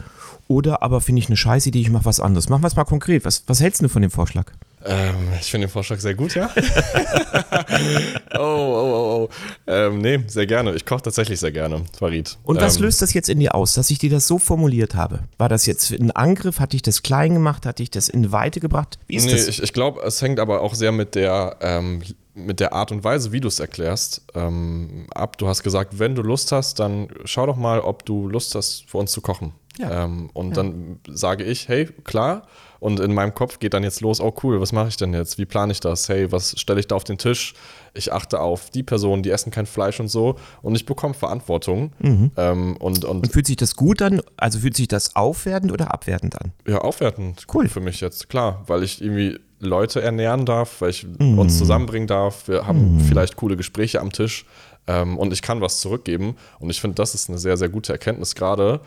oder 0.47 0.83
aber 0.83 1.01
finde 1.01 1.19
ich 1.19 1.27
eine 1.27 1.37
scheiß 1.37 1.65
Idee, 1.65 1.81
ich 1.81 1.89
mache 1.89 2.05
was 2.05 2.19
anderes. 2.19 2.49
Machen 2.49 2.63
wir 2.63 2.67
es 2.67 2.75
mal 2.75 2.83
konkret. 2.85 3.25
Was, 3.25 3.43
was 3.47 3.61
hältst 3.61 3.81
du 3.81 3.89
von 3.89 4.01
dem 4.01 4.11
Vorschlag? 4.11 4.51
Ähm, 4.83 5.33
ich 5.39 5.51
finde 5.51 5.67
den 5.67 5.71
Vorschlag 5.71 5.99
sehr 5.99 6.15
gut, 6.15 6.33
ja. 6.33 6.49
oh, 8.35 8.39
oh, 8.39 8.39
oh, 8.39 9.27
oh. 9.27 9.29
Ähm, 9.67 9.99
nee, 9.99 10.19
sehr 10.27 10.47
gerne. 10.47 10.73
Ich 10.73 10.85
koche 10.85 11.03
tatsächlich 11.03 11.39
sehr 11.39 11.51
gerne, 11.51 11.83
Farid. 11.97 12.37
Und 12.43 12.59
was 12.59 12.77
ähm, 12.77 12.83
löst 12.83 13.01
das 13.01 13.13
jetzt 13.13 13.29
in 13.29 13.39
dir 13.39 13.53
aus, 13.53 13.73
dass 13.73 13.91
ich 13.91 13.99
dir 13.99 14.09
das 14.09 14.27
so 14.27 14.39
formuliert 14.39 14.95
habe? 14.95 15.19
War 15.37 15.49
das 15.49 15.65
jetzt 15.65 15.91
ein 15.91 16.11
Angriff? 16.11 16.59
Hatte 16.59 16.75
ich 16.75 16.81
das 16.81 17.03
klein 17.03 17.33
gemacht? 17.33 17.65
Hatte 17.65 17.83
ich 17.83 17.91
das 17.91 18.09
in 18.09 18.31
Weite 18.31 18.59
gebracht? 18.59 18.97
Wie 19.07 19.15
ist 19.15 19.25
nee, 19.25 19.33
das? 19.33 19.47
ich, 19.47 19.61
ich 19.61 19.73
glaube, 19.73 20.01
es 20.01 20.21
hängt 20.21 20.39
aber 20.39 20.61
auch 20.61 20.73
sehr 20.73 20.91
mit 20.91 21.13
der, 21.15 21.57
ähm, 21.61 22.01
mit 22.33 22.59
der 22.59 22.73
Art 22.73 22.91
und 22.91 23.03
Weise, 23.03 23.31
wie 23.31 23.39
du 23.39 23.49
es 23.49 23.59
erklärst, 23.59 24.23
ähm, 24.33 25.05
ab. 25.13 25.37
Du 25.37 25.47
hast 25.47 25.61
gesagt, 25.63 25.99
wenn 25.99 26.15
du 26.15 26.23
Lust 26.23 26.51
hast, 26.51 26.79
dann 26.79 27.09
schau 27.25 27.45
doch 27.45 27.57
mal, 27.57 27.81
ob 27.81 28.05
du 28.05 28.27
Lust 28.27 28.55
hast, 28.55 28.85
für 28.89 28.97
uns 28.97 29.11
zu 29.11 29.21
kochen. 29.21 29.53
Ja. 29.77 30.05
Ähm, 30.05 30.29
und 30.33 30.49
ja. 30.49 30.55
dann 30.55 30.99
sage 31.07 31.43
ich, 31.43 31.67
hey, 31.67 31.87
klar. 32.03 32.47
Und 32.81 32.99
in 32.99 33.13
meinem 33.13 33.35
Kopf 33.35 33.59
geht 33.59 33.75
dann 33.75 33.83
jetzt 33.83 34.01
los, 34.01 34.19
oh 34.19 34.33
cool, 34.41 34.59
was 34.59 34.71
mache 34.71 34.87
ich 34.87 34.97
denn 34.97 35.13
jetzt? 35.13 35.37
Wie 35.37 35.45
plane 35.45 35.71
ich 35.71 35.81
das? 35.81 36.09
Hey, 36.09 36.31
was 36.31 36.59
stelle 36.59 36.79
ich 36.79 36.87
da 36.87 36.95
auf 36.95 37.03
den 37.03 37.19
Tisch? 37.19 37.53
Ich 37.93 38.11
achte 38.11 38.39
auf 38.39 38.71
die 38.71 38.81
Personen, 38.81 39.21
die 39.21 39.29
essen 39.29 39.51
kein 39.51 39.67
Fleisch 39.67 39.99
und 39.99 40.07
so. 40.07 40.35
Und 40.63 40.73
ich 40.73 40.87
bekomme 40.87 41.13
Verantwortung. 41.13 41.91
Mhm. 41.99 42.31
Ähm, 42.37 42.75
und, 42.77 43.05
und, 43.05 43.23
und, 43.23 43.31
fühlt 43.31 43.45
sich 43.45 43.57
das 43.57 43.75
gut 43.75 44.01
an? 44.01 44.23
Also 44.35 44.57
fühlt 44.57 44.75
sich 44.75 44.87
das 44.87 45.15
aufwertend 45.15 45.71
oder 45.71 45.93
abwertend 45.93 46.41
an? 46.41 46.53
Ja, 46.65 46.79
aufwertend. 46.79 47.45
Cool. 47.53 47.69
Für 47.69 47.81
mich 47.81 48.01
jetzt, 48.01 48.29
klar. 48.29 48.63
Weil 48.65 48.81
ich 48.81 48.99
irgendwie 48.99 49.37
Leute 49.59 50.01
ernähren 50.01 50.47
darf, 50.47 50.81
weil 50.81 50.89
ich 50.89 51.05
mhm. 51.19 51.37
uns 51.37 51.59
zusammenbringen 51.59 52.07
darf. 52.07 52.47
Wir 52.47 52.65
haben 52.65 52.95
mhm. 52.95 52.99
vielleicht 53.01 53.35
coole 53.35 53.57
Gespräche 53.57 54.01
am 54.01 54.11
Tisch 54.11 54.45
ähm, 54.87 55.17
und 55.17 55.31
ich 55.33 55.41
kann 55.41 55.61
was 55.61 55.79
zurückgeben. 55.79 56.35
Und 56.59 56.69
ich 56.69 56.81
finde, 56.81 56.95
das 56.95 57.13
ist 57.13 57.29
eine 57.29 57.37
sehr, 57.37 57.57
sehr 57.57 57.69
gute 57.69 57.93
Erkenntnis 57.93 58.35
gerade. 58.35 58.81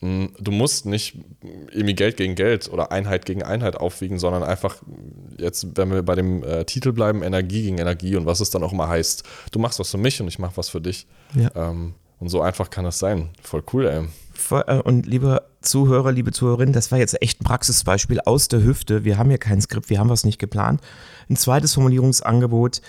Hm, 0.00 0.30
du 0.38 0.50
musst 0.50 0.84
nicht 0.86 1.18
irgendwie 1.72 1.94
Geld 1.94 2.16
gegen 2.16 2.34
Geld 2.34 2.68
oder 2.70 2.92
Einheit 2.92 3.24
gegen 3.24 3.42
Einheit 3.42 3.76
aufwiegen, 3.76 4.18
sondern 4.18 4.42
einfach 4.42 4.82
jetzt, 5.38 5.76
wenn 5.76 5.90
wir 5.90 6.02
bei 6.02 6.14
dem 6.14 6.42
äh, 6.44 6.64
Titel 6.64 6.92
bleiben, 6.92 7.22
Energie 7.22 7.62
gegen 7.62 7.78
Energie 7.78 8.16
und 8.16 8.26
was 8.26 8.40
es 8.40 8.50
dann 8.50 8.62
auch 8.62 8.72
immer 8.72 8.88
heißt. 8.88 9.22
Du 9.52 9.58
machst 9.58 9.78
was 9.78 9.90
für 9.90 9.98
mich 9.98 10.20
und 10.20 10.28
ich 10.28 10.38
mache 10.38 10.56
was 10.56 10.68
für 10.68 10.80
dich. 10.80 11.06
Ja. 11.34 11.50
Ähm, 11.54 11.94
und 12.18 12.28
so 12.28 12.40
einfach 12.40 12.70
kann 12.70 12.84
das 12.84 12.98
sein. 12.98 13.30
Voll 13.42 13.62
cool, 13.72 13.86
ey. 13.86 14.06
Äh, 14.66 14.80
und 14.80 15.06
liebe 15.06 15.42
Zuhörer, 15.60 16.12
liebe 16.12 16.32
Zuhörerinnen, 16.32 16.72
das 16.72 16.90
war 16.90 16.98
jetzt 16.98 17.20
echt 17.22 17.40
ein 17.40 17.44
Praxisbeispiel 17.44 18.20
aus 18.20 18.48
der 18.48 18.62
Hüfte. 18.62 19.04
Wir 19.04 19.18
haben 19.18 19.28
hier 19.28 19.38
kein 19.38 19.60
Skript, 19.60 19.90
wir 19.90 19.98
haben 19.98 20.08
was 20.08 20.24
nicht 20.24 20.38
geplant. 20.38 20.80
Ein 21.28 21.36
zweites 21.36 21.74
Formulierungsangebot 21.74 22.80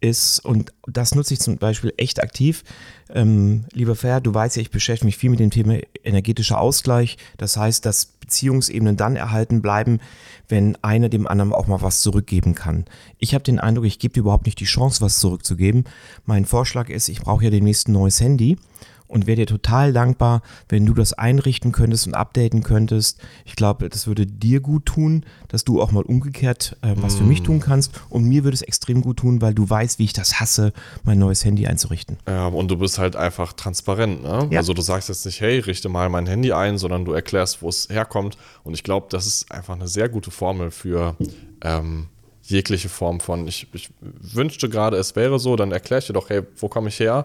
ist, 0.00 0.40
und 0.40 0.72
das 0.86 1.14
nutze 1.14 1.34
ich 1.34 1.40
zum 1.40 1.58
Beispiel 1.58 1.92
echt 1.96 2.22
aktiv, 2.22 2.64
ähm, 3.10 3.64
lieber 3.72 3.94
Fer, 3.94 4.20
du 4.20 4.34
weißt 4.34 4.56
ja, 4.56 4.62
ich 4.62 4.70
beschäftige 4.70 5.06
mich 5.06 5.16
viel 5.16 5.30
mit 5.30 5.40
dem 5.40 5.50
Thema 5.50 5.78
energetischer 6.04 6.60
Ausgleich. 6.60 7.16
Das 7.36 7.56
heißt, 7.56 7.86
dass 7.86 8.06
Beziehungsebenen 8.06 8.96
dann 8.96 9.16
erhalten 9.16 9.62
bleiben, 9.62 10.00
wenn 10.48 10.76
einer 10.82 11.08
dem 11.08 11.26
anderen 11.26 11.52
auch 11.52 11.66
mal 11.66 11.82
was 11.82 12.00
zurückgeben 12.00 12.54
kann. 12.54 12.84
Ich 13.18 13.34
habe 13.34 13.44
den 13.44 13.60
Eindruck, 13.60 13.86
ich 13.86 13.98
gebe 13.98 14.14
dir 14.14 14.20
überhaupt 14.20 14.46
nicht 14.46 14.60
die 14.60 14.64
Chance, 14.64 15.00
was 15.00 15.20
zurückzugeben. 15.20 15.84
Mein 16.24 16.44
Vorschlag 16.44 16.88
ist, 16.88 17.08
ich 17.08 17.20
brauche 17.20 17.44
ja 17.44 17.50
demnächst 17.50 17.88
ein 17.88 17.92
neues 17.92 18.20
Handy 18.20 18.58
und 19.08 19.26
wäre 19.26 19.36
dir 19.36 19.46
total 19.46 19.92
dankbar, 19.92 20.42
wenn 20.68 20.86
du 20.86 20.94
das 20.94 21.12
einrichten 21.12 21.72
könntest 21.72 22.06
und 22.06 22.14
updaten 22.14 22.62
könntest. 22.62 23.20
Ich 23.44 23.56
glaube, 23.56 23.88
das 23.88 24.06
würde 24.06 24.26
dir 24.26 24.60
gut 24.60 24.86
tun, 24.86 25.24
dass 25.48 25.64
du 25.64 25.80
auch 25.80 25.92
mal 25.92 26.02
umgekehrt 26.02 26.76
äh, 26.82 26.94
was 26.96 27.14
mm. 27.14 27.18
für 27.18 27.24
mich 27.24 27.42
tun 27.42 27.60
kannst. 27.60 28.00
Und 28.08 28.24
mir 28.24 28.44
würde 28.44 28.54
es 28.54 28.62
extrem 28.62 29.02
gut 29.02 29.18
tun, 29.18 29.40
weil 29.40 29.54
du 29.54 29.68
weißt, 29.68 29.98
wie 29.98 30.04
ich 30.04 30.12
das 30.12 30.40
hasse, 30.40 30.72
mein 31.04 31.18
neues 31.18 31.44
Handy 31.44 31.66
einzurichten. 31.66 32.18
Ja, 32.26 32.46
und 32.48 32.70
du 32.70 32.76
bist 32.76 32.98
halt 32.98 33.16
einfach 33.16 33.52
transparent. 33.52 34.22
Ne? 34.22 34.48
Ja. 34.50 34.58
Also 34.58 34.74
du 34.74 34.82
sagst 34.82 35.08
jetzt 35.08 35.24
nicht, 35.26 35.40
hey, 35.40 35.58
richte 35.58 35.88
mal 35.88 36.08
mein 36.08 36.26
Handy 36.26 36.52
ein, 36.52 36.78
sondern 36.78 37.04
du 37.04 37.12
erklärst, 37.12 37.62
wo 37.62 37.68
es 37.68 37.88
herkommt. 37.88 38.36
Und 38.64 38.74
ich 38.74 38.82
glaube, 38.82 39.06
das 39.10 39.26
ist 39.26 39.50
einfach 39.50 39.74
eine 39.74 39.88
sehr 39.88 40.08
gute 40.08 40.30
Formel 40.30 40.70
für 40.70 41.16
ähm, 41.62 42.08
jegliche 42.42 42.88
Form 42.88 43.20
von, 43.20 43.48
ich, 43.48 43.66
ich 43.72 43.90
wünschte 44.00 44.68
gerade, 44.68 44.96
es 44.96 45.16
wäre 45.16 45.38
so, 45.38 45.56
dann 45.56 45.72
erkläre 45.72 45.98
ich 46.00 46.06
dir 46.06 46.12
doch, 46.12 46.30
hey, 46.30 46.42
wo 46.58 46.68
komme 46.68 46.88
ich 46.88 47.00
her? 47.00 47.24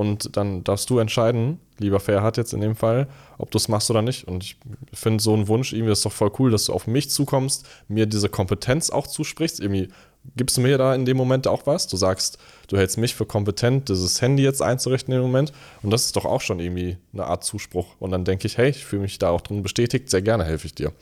Und 0.00 0.34
dann 0.38 0.64
darfst 0.64 0.88
du 0.88 0.98
entscheiden, 0.98 1.60
lieber 1.76 2.00
Fair 2.00 2.32
jetzt 2.34 2.54
in 2.54 2.62
dem 2.62 2.74
Fall, 2.74 3.06
ob 3.36 3.50
du 3.50 3.58
es 3.58 3.68
machst 3.68 3.90
oder 3.90 4.00
nicht. 4.00 4.26
Und 4.26 4.42
ich 4.42 4.56
finde 4.94 5.22
so 5.22 5.34
einen 5.34 5.46
Wunsch, 5.46 5.74
irgendwie 5.74 5.92
ist 5.92 6.06
doch 6.06 6.12
voll 6.12 6.32
cool, 6.38 6.50
dass 6.50 6.64
du 6.64 6.72
auf 6.72 6.86
mich 6.86 7.10
zukommst, 7.10 7.68
mir 7.86 8.06
diese 8.06 8.30
Kompetenz 8.30 8.88
auch 8.88 9.06
zusprichst. 9.06 9.60
Irgendwie 9.60 9.88
gibst 10.36 10.56
du 10.56 10.62
mir 10.62 10.78
da 10.78 10.94
in 10.94 11.04
dem 11.04 11.18
Moment 11.18 11.46
auch 11.46 11.66
was. 11.66 11.86
Du 11.86 11.98
sagst, 11.98 12.38
du 12.68 12.78
hältst 12.78 12.96
mich 12.96 13.14
für 13.14 13.26
kompetent, 13.26 13.90
dieses 13.90 14.22
Handy 14.22 14.42
jetzt 14.42 14.62
einzurichten 14.62 15.12
in 15.12 15.20
dem 15.20 15.26
Moment. 15.26 15.52
Und 15.82 15.90
das 15.90 16.06
ist 16.06 16.16
doch 16.16 16.24
auch 16.24 16.40
schon 16.40 16.60
irgendwie 16.60 16.96
eine 17.12 17.26
Art 17.26 17.44
Zuspruch. 17.44 17.88
Und 17.98 18.10
dann 18.10 18.24
denke 18.24 18.46
ich, 18.46 18.56
hey, 18.56 18.70
ich 18.70 18.86
fühle 18.86 19.02
mich 19.02 19.18
da 19.18 19.28
auch 19.28 19.42
drin 19.42 19.62
bestätigt, 19.62 20.08
sehr 20.08 20.22
gerne 20.22 20.46
helfe 20.46 20.64
ich 20.64 20.74
dir. 20.74 20.94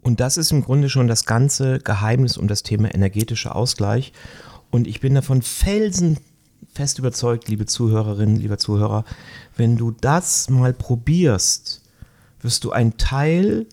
Und 0.00 0.20
das 0.20 0.38
ist 0.38 0.52
im 0.52 0.64
Grunde 0.64 0.88
schon 0.88 1.06
das 1.06 1.26
ganze 1.26 1.80
Geheimnis 1.80 2.38
um 2.38 2.48
das 2.48 2.62
Thema 2.62 2.94
energetischer 2.94 3.54
Ausgleich. 3.54 4.14
Und 4.70 4.86
ich 4.86 5.00
bin 5.00 5.14
davon 5.14 5.42
felsen 5.42 6.16
fest 6.72 6.98
überzeugt, 6.98 7.48
liebe 7.48 7.66
Zuhörerinnen, 7.66 8.36
lieber 8.36 8.58
Zuhörer, 8.58 9.04
wenn 9.56 9.76
du 9.76 9.90
das 9.90 10.50
mal 10.50 10.72
probierst, 10.72 11.82
wirst 12.40 12.64
du 12.64 12.72
einen 12.72 12.96
Teil 12.96 13.66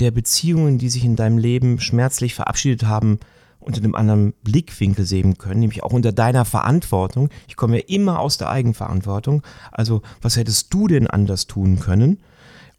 der 0.00 0.10
Beziehungen, 0.10 0.78
die 0.78 0.88
sich 0.88 1.04
in 1.04 1.16
deinem 1.16 1.38
Leben 1.38 1.80
schmerzlich 1.80 2.34
verabschiedet 2.34 2.84
haben, 2.86 3.18
unter 3.60 3.80
einem 3.80 3.94
anderen 3.94 4.34
Blickwinkel 4.42 5.06
sehen 5.06 5.38
können, 5.38 5.60
nämlich 5.60 5.82
auch 5.82 5.92
unter 5.92 6.12
deiner 6.12 6.44
Verantwortung. 6.44 7.30
Ich 7.48 7.56
komme 7.56 7.78
ja 7.78 7.84
immer 7.86 8.20
aus 8.20 8.36
der 8.36 8.50
Eigenverantwortung. 8.50 9.42
Also, 9.72 10.02
was 10.20 10.36
hättest 10.36 10.72
du 10.74 10.86
denn 10.86 11.06
anders 11.06 11.46
tun 11.46 11.80
können? 11.80 12.18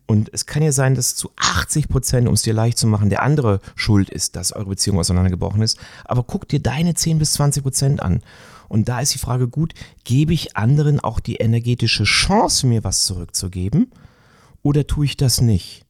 Und 0.07 0.29
es 0.31 0.45
kann 0.45 0.61
ja 0.61 0.71
sein, 0.71 0.93
dass 0.93 1.15
zu 1.15 1.31
80 1.37 1.89
Prozent, 1.89 2.27
um 2.27 2.35
es 2.35 2.43
dir 2.43 2.53
leicht 2.53 2.77
zu 2.77 2.85
machen, 2.85 3.09
der 3.09 3.23
andere 3.23 3.59
schuld 3.75 4.09
ist, 4.09 4.35
dass 4.35 4.53
eure 4.53 4.69
Beziehung 4.69 4.99
auseinandergebrochen 4.99 5.63
ist. 5.63 5.79
Aber 6.03 6.21
guck 6.23 6.47
dir 6.47 6.59
deine 6.59 6.93
10 6.93 7.17
bis 7.17 7.33
20 7.33 7.63
Prozent 7.63 8.03
an. 8.03 8.21
Und 8.67 8.89
da 8.89 8.99
ist 8.99 9.13
die 9.13 9.19
Frage 9.19 9.47
gut, 9.47 9.73
gebe 10.03 10.33
ich 10.33 10.57
anderen 10.57 10.99
auch 10.99 11.19
die 11.19 11.35
energetische 11.35 12.03
Chance, 12.03 12.67
mir 12.67 12.83
was 12.83 13.05
zurückzugeben? 13.05 13.91
Oder 14.63 14.87
tue 14.87 15.05
ich 15.05 15.17
das 15.17 15.41
nicht? 15.41 15.85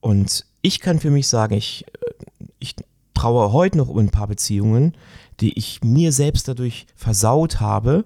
Und 0.00 0.46
ich 0.60 0.80
kann 0.80 1.00
für 1.00 1.10
mich 1.10 1.28
sagen, 1.28 1.54
ich, 1.54 1.86
äh, 1.86 2.44
ich 2.58 2.76
traue 3.14 3.52
heute 3.52 3.78
noch 3.78 3.88
um 3.88 3.98
ein 3.98 4.10
paar 4.10 4.26
Beziehungen, 4.26 4.94
die 5.40 5.56
ich 5.58 5.82
mir 5.82 6.12
selbst 6.12 6.48
dadurch 6.48 6.86
versaut 6.94 7.60
habe. 7.60 8.04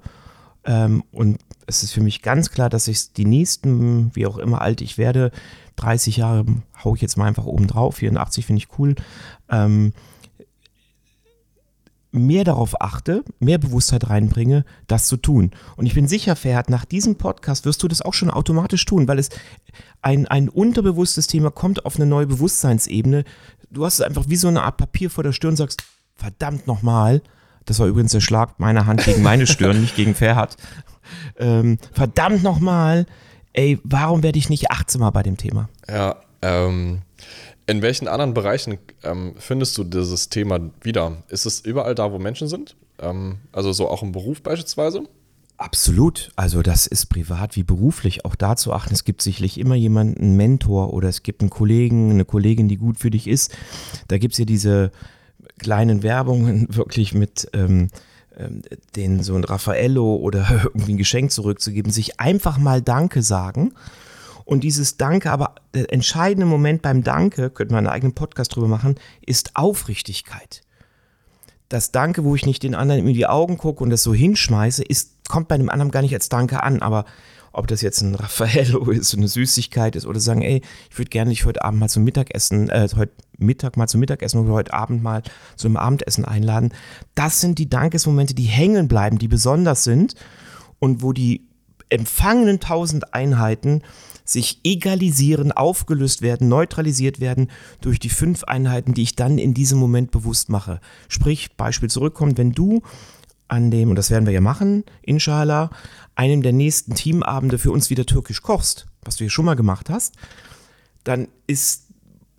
Ähm, 0.65 1.05
und 1.13 1.39
es 1.67 1.83
ist 1.83 1.93
für 1.93 2.01
mich 2.01 2.23
ganz 2.23 2.51
klar, 2.51 2.71
dass 2.71 2.89
ich 2.89 3.13
die 3.13 3.25
nächsten, 3.25 4.15
wie 4.15 4.27
auch 4.27 4.39
immer 4.39 4.61
alt 4.63 4.81
ich 4.81 4.99
werde, 4.99 5.33
30 5.77 6.19
Jahre 6.19 6.47
haue 6.85 6.97
ich 6.97 7.03
jetzt 7.03 7.17
mal 7.17 7.27
einfach 7.27 7.45
oben 7.45 7.67
drauf, 7.67 7.97
84 7.97 8.47
finde 8.47 8.59
ich 8.59 8.79
cool, 8.79 8.95
ähm, 9.51 9.93
mehr 12.17 12.45
darauf 12.45 12.81
achte, 12.81 13.25
mehr 13.39 13.59
Bewusstheit 13.59 14.09
reinbringe, 14.09 14.65
das 14.87 15.07
zu 15.07 15.17
tun. 15.17 15.53
Und 15.77 15.87
ich 15.87 15.95
bin 15.95 16.09
sicher, 16.09 16.37
Ferhat, 16.37 16.71
nach 16.71 16.85
diesem 16.85 17.17
Podcast 17.17 17.65
wirst 17.65 17.83
du 17.83 17.89
das 17.89 18.03
auch 18.03 18.15
schon 18.15 18.31
automatisch 18.31 18.85
tun, 18.85 19.09
weil 19.09 19.19
es 19.19 19.31
ein, 20.03 20.27
ein 20.27 20.49
unterbewusstes 20.49 21.27
Thema 21.27 21.51
kommt 21.51 21.85
auf 21.85 21.97
eine 21.97 22.07
neue 22.07 22.27
Bewusstseinsebene. 22.27 23.25
Du 23.71 23.85
hast 23.85 23.95
es 23.95 24.01
einfach 24.01 24.25
wie 24.29 24.37
so 24.37 24.49
eine 24.49 24.63
Art 24.63 24.77
Papier 24.77 25.11
vor 25.11 25.25
der 25.25 25.33
Stirn 25.33 25.51
und 25.51 25.57
sagst, 25.57 25.85
verdammt 26.15 26.67
nochmal, 26.67 27.23
das 27.65 27.79
war 27.79 27.87
übrigens 27.87 28.13
der 28.13 28.21
Schlag 28.21 28.59
meiner 28.59 28.87
Hand 28.87 29.05
gegen 29.05 29.23
meine 29.23 29.47
Stirn, 29.47 29.81
nicht 29.81 29.97
gegen 29.97 30.15
Ferhat. 30.15 30.57
Ähm, 31.39 31.79
verdammt 31.93 32.43
nochmal, 32.43 33.07
ey, 33.53 33.79
warum 33.85 34.23
werde 34.23 34.39
ich 34.39 34.49
nicht 34.49 34.71
achtsamer 34.71 35.13
bei 35.13 35.23
dem 35.23 35.37
Thema? 35.37 35.69
Ja, 35.89 36.17
ähm, 36.43 37.03
in 37.67 37.83
welchen 37.83 38.09
anderen 38.09 38.35
Bereichen 38.35 38.79
ähm, 39.03 39.35
findest 39.39 39.77
du 39.79 39.85
dieses 39.85 40.29
Thema 40.29 40.61
wieder? 40.83 41.25
Ist 41.29 41.47
es 41.47 41.61
überall 41.61 41.95
da, 41.95 42.13
wo 42.13 42.19
Menschen 42.19 42.49
sind? 42.49 42.77
Ähm, 43.01 43.39
also 43.53 43.73
so 43.73 43.89
auch 43.89 44.03
im 44.03 44.13
Beruf 44.13 44.43
beispielsweise? 44.43 45.03
Absolut. 45.59 46.31
Also 46.37 46.63
das 46.63 46.87
ist 46.87 47.07
privat 47.07 47.57
wie 47.57 47.63
beruflich 47.63 48.25
auch 48.25 48.35
da 48.35 48.57
zu 48.57 48.73
achten. 48.73 48.95
Es 48.95 49.05
gibt 49.05 49.23
sicherlich 49.23 49.59
immer 49.59 49.75
jemanden, 49.75 50.21
einen 50.23 50.37
Mentor 50.37 50.93
oder 50.93 51.09
es 51.09 51.23
gibt 51.23 51.41
einen 51.41 51.51
Kollegen, 51.51 52.11
eine 52.11 52.25
Kollegin, 52.25 52.69
die 52.69 52.77
gut 52.77 52.99
für 52.99 53.11
dich 53.11 53.27
ist. 53.27 53.57
Da 54.09 54.19
gibt 54.19 54.35
es 54.35 54.39
ja 54.39 54.45
diese 54.45 54.93
kleinen 55.59 56.03
Werbungen 56.03 56.67
wirklich 56.77 57.15
mit 57.15 57.49
ähm, 57.53 57.89
ähm, 58.37 58.63
den 58.95 59.23
so 59.23 59.35
ein 59.35 59.45
Raffaello 59.45 60.17
oder 60.17 60.47
irgendwie 60.65 60.93
ein 60.93 60.99
Geschenk 60.99 61.33
zurückzugeben, 61.33 61.91
sich 61.91 62.21
einfach 62.21 62.59
mal 62.59 62.83
Danke 62.83 63.23
sagen 63.23 63.73
und 64.47 64.63
dieses 64.63 64.97
Danke, 64.97 65.33
aber 65.33 65.57
der 65.75 65.93
entscheidende 65.93 66.47
Moment 66.47 66.81
beim 66.81 67.03
Danke, 67.03 67.51
könnte 67.51 67.75
man 67.75 67.85
einen 67.85 67.95
eigenen 67.95 68.15
Podcast 68.15 68.55
drüber 68.55 68.69
machen, 68.69 68.95
ist 69.21 69.57
Aufrichtigkeit. 69.57 70.63
Das 71.69 71.91
Danke, 71.91 72.23
wo 72.23 72.37
ich 72.37 72.47
nicht 72.47 72.63
den 72.63 72.77
anderen 72.77 73.09
in 73.09 73.13
die 73.13 73.27
Augen 73.27 73.59
gucke 73.59 73.83
und 73.83 73.91
das 73.91 74.05
so 74.05 74.15
hinschmeiße, 74.15 74.85
ist, 74.85 75.29
kommt 75.29 75.49
bei 75.49 75.59
dem 75.59 75.69
anderen 75.69 75.91
gar 75.91 76.01
nicht 76.01 76.15
als 76.15 76.29
Danke 76.29 76.63
an. 76.63 76.81
Aber 76.81 77.07
ob 77.53 77.67
das 77.67 77.81
jetzt 77.81 78.03
ein 78.03 78.15
Raffaello 78.15 78.89
ist, 78.93 79.15
eine 79.15 79.27
Süßigkeit 79.27 79.97
ist 79.97 80.07
oder 80.07 80.21
sagen, 80.21 80.43
ey, 80.43 80.63
ich 80.91 80.97
würde 80.97 81.09
gerne 81.09 81.31
dich 81.31 81.45
heute 81.45 81.65
Abend 81.65 81.81
mal 81.81 81.89
zum 81.89 82.05
Mittagessen, 82.05 82.69
äh, 82.69 82.89
heute 82.95 83.13
Mittag 83.39 83.77
mal 83.77 83.89
zum 83.89 83.99
Mittagessen 83.99 84.39
oder 84.39 84.53
heute 84.53 84.75
Abend 84.75 85.03
mal 85.03 85.23
zum 85.57 85.77
Abendessen 85.77 86.25
einladen. 86.25 86.73
Das 87.17 87.41
sind 87.41 87.59
die 87.59 87.69
Dankesmomente, 87.69 88.35
die 88.35 88.45
hängen 88.45 88.87
bleiben, 88.87 89.19
die 89.19 89.27
besonders 89.27 89.83
sind 89.83 90.15
und 90.79 91.03
wo 91.03 91.13
die 91.13 91.49
empfangenen 91.89 92.61
tausend 92.61 93.13
Einheiten 93.13 93.83
sich 94.29 94.61
egalisieren, 94.65 95.53
aufgelöst 95.53 96.23
werden, 96.23 96.49
neutralisiert 96.49 97.21
werden 97.21 97.51
durch 97.81 97.99
die 97.99 98.09
fünf 98.09 98.45
Einheiten, 98.45 98.95
die 98.95 99.03
ich 99.03 99.17
dann 99.17 99.39
in 99.39 99.55
diesem 99.55 99.79
Moment 99.79 100.11
bewusst 100.11 100.49
mache. 100.49 100.81
Sprich, 101.09 101.57
Beispiel 101.57 101.91
zurückkommt, 101.91 102.39
wenn 102.39 102.53
du 102.53 102.83
an 103.49 103.71
dem, 103.71 103.91
und 103.91 103.97
das 103.97 104.11
werden 104.11 104.27
wir 104.27 104.33
ja 104.33 104.41
machen, 104.41 104.85
inshallah, 105.03 105.71
einem 106.15 106.43
der 106.43 106.53
nächsten 106.53 106.95
Teamabende 106.95 107.59
für 107.59 107.71
uns 107.71 107.91
wieder 107.91 108.07
türkisch 108.07 108.43
kochst, 108.43 108.87
was 109.03 109.17
du 109.17 109.25
hier 109.25 109.31
schon 109.31 109.45
mal 109.45 109.55
gemacht 109.55 109.89
hast, 109.91 110.15
dann 111.05 111.29
ist 111.47 111.85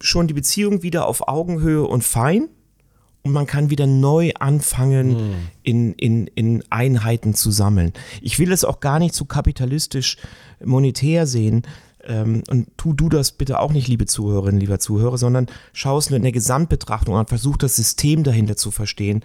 schon 0.02 0.28
die 0.28 0.34
Beziehung 0.34 0.84
wieder 0.84 1.08
auf 1.08 1.28
Augenhöhe 1.28 1.84
und 1.84 2.04
fein 2.04 2.50
und 3.28 3.34
man 3.34 3.46
kann 3.46 3.70
wieder 3.70 3.88
neu 3.88 4.32
anfangen, 4.40 5.18
hm. 5.18 5.34
in, 5.64 5.94
in, 5.94 6.28
in 6.28 6.64
Einheiten 6.70 7.34
zu 7.34 7.52
sammeln. 7.52 7.94
Ich 8.22 8.40
will 8.40 8.52
es 8.52 8.64
auch 8.64 8.80
gar 8.80 9.00
nicht 9.00 9.14
so 9.14 9.26
kapitalistisch 9.26 10.18
monetär 10.64 11.28
sehen. 11.28 11.64
ähm, 12.06 12.44
und 12.50 12.70
tu 12.78 12.94
du 12.94 13.10
das 13.10 13.34
bitte 13.34 13.60
auch 13.60 13.74
nicht, 13.74 13.88
liebe 13.88 14.06
Zuhörerinnen, 14.06 14.62
lieber 14.62 14.80
Zuhörer, 14.80 15.18
sondern 15.18 15.48
schau 15.74 15.98
es 15.98 16.10
nur 16.10 16.18
in 16.18 16.24
der 16.24 16.32
Gesamtbetrachtung 16.32 17.16
an, 17.16 17.28
versuch 17.28 17.58
das 17.58 17.76
System 17.76 18.24
dahinter 18.24 18.56
zu 18.56 18.72
verstehen, 18.72 19.24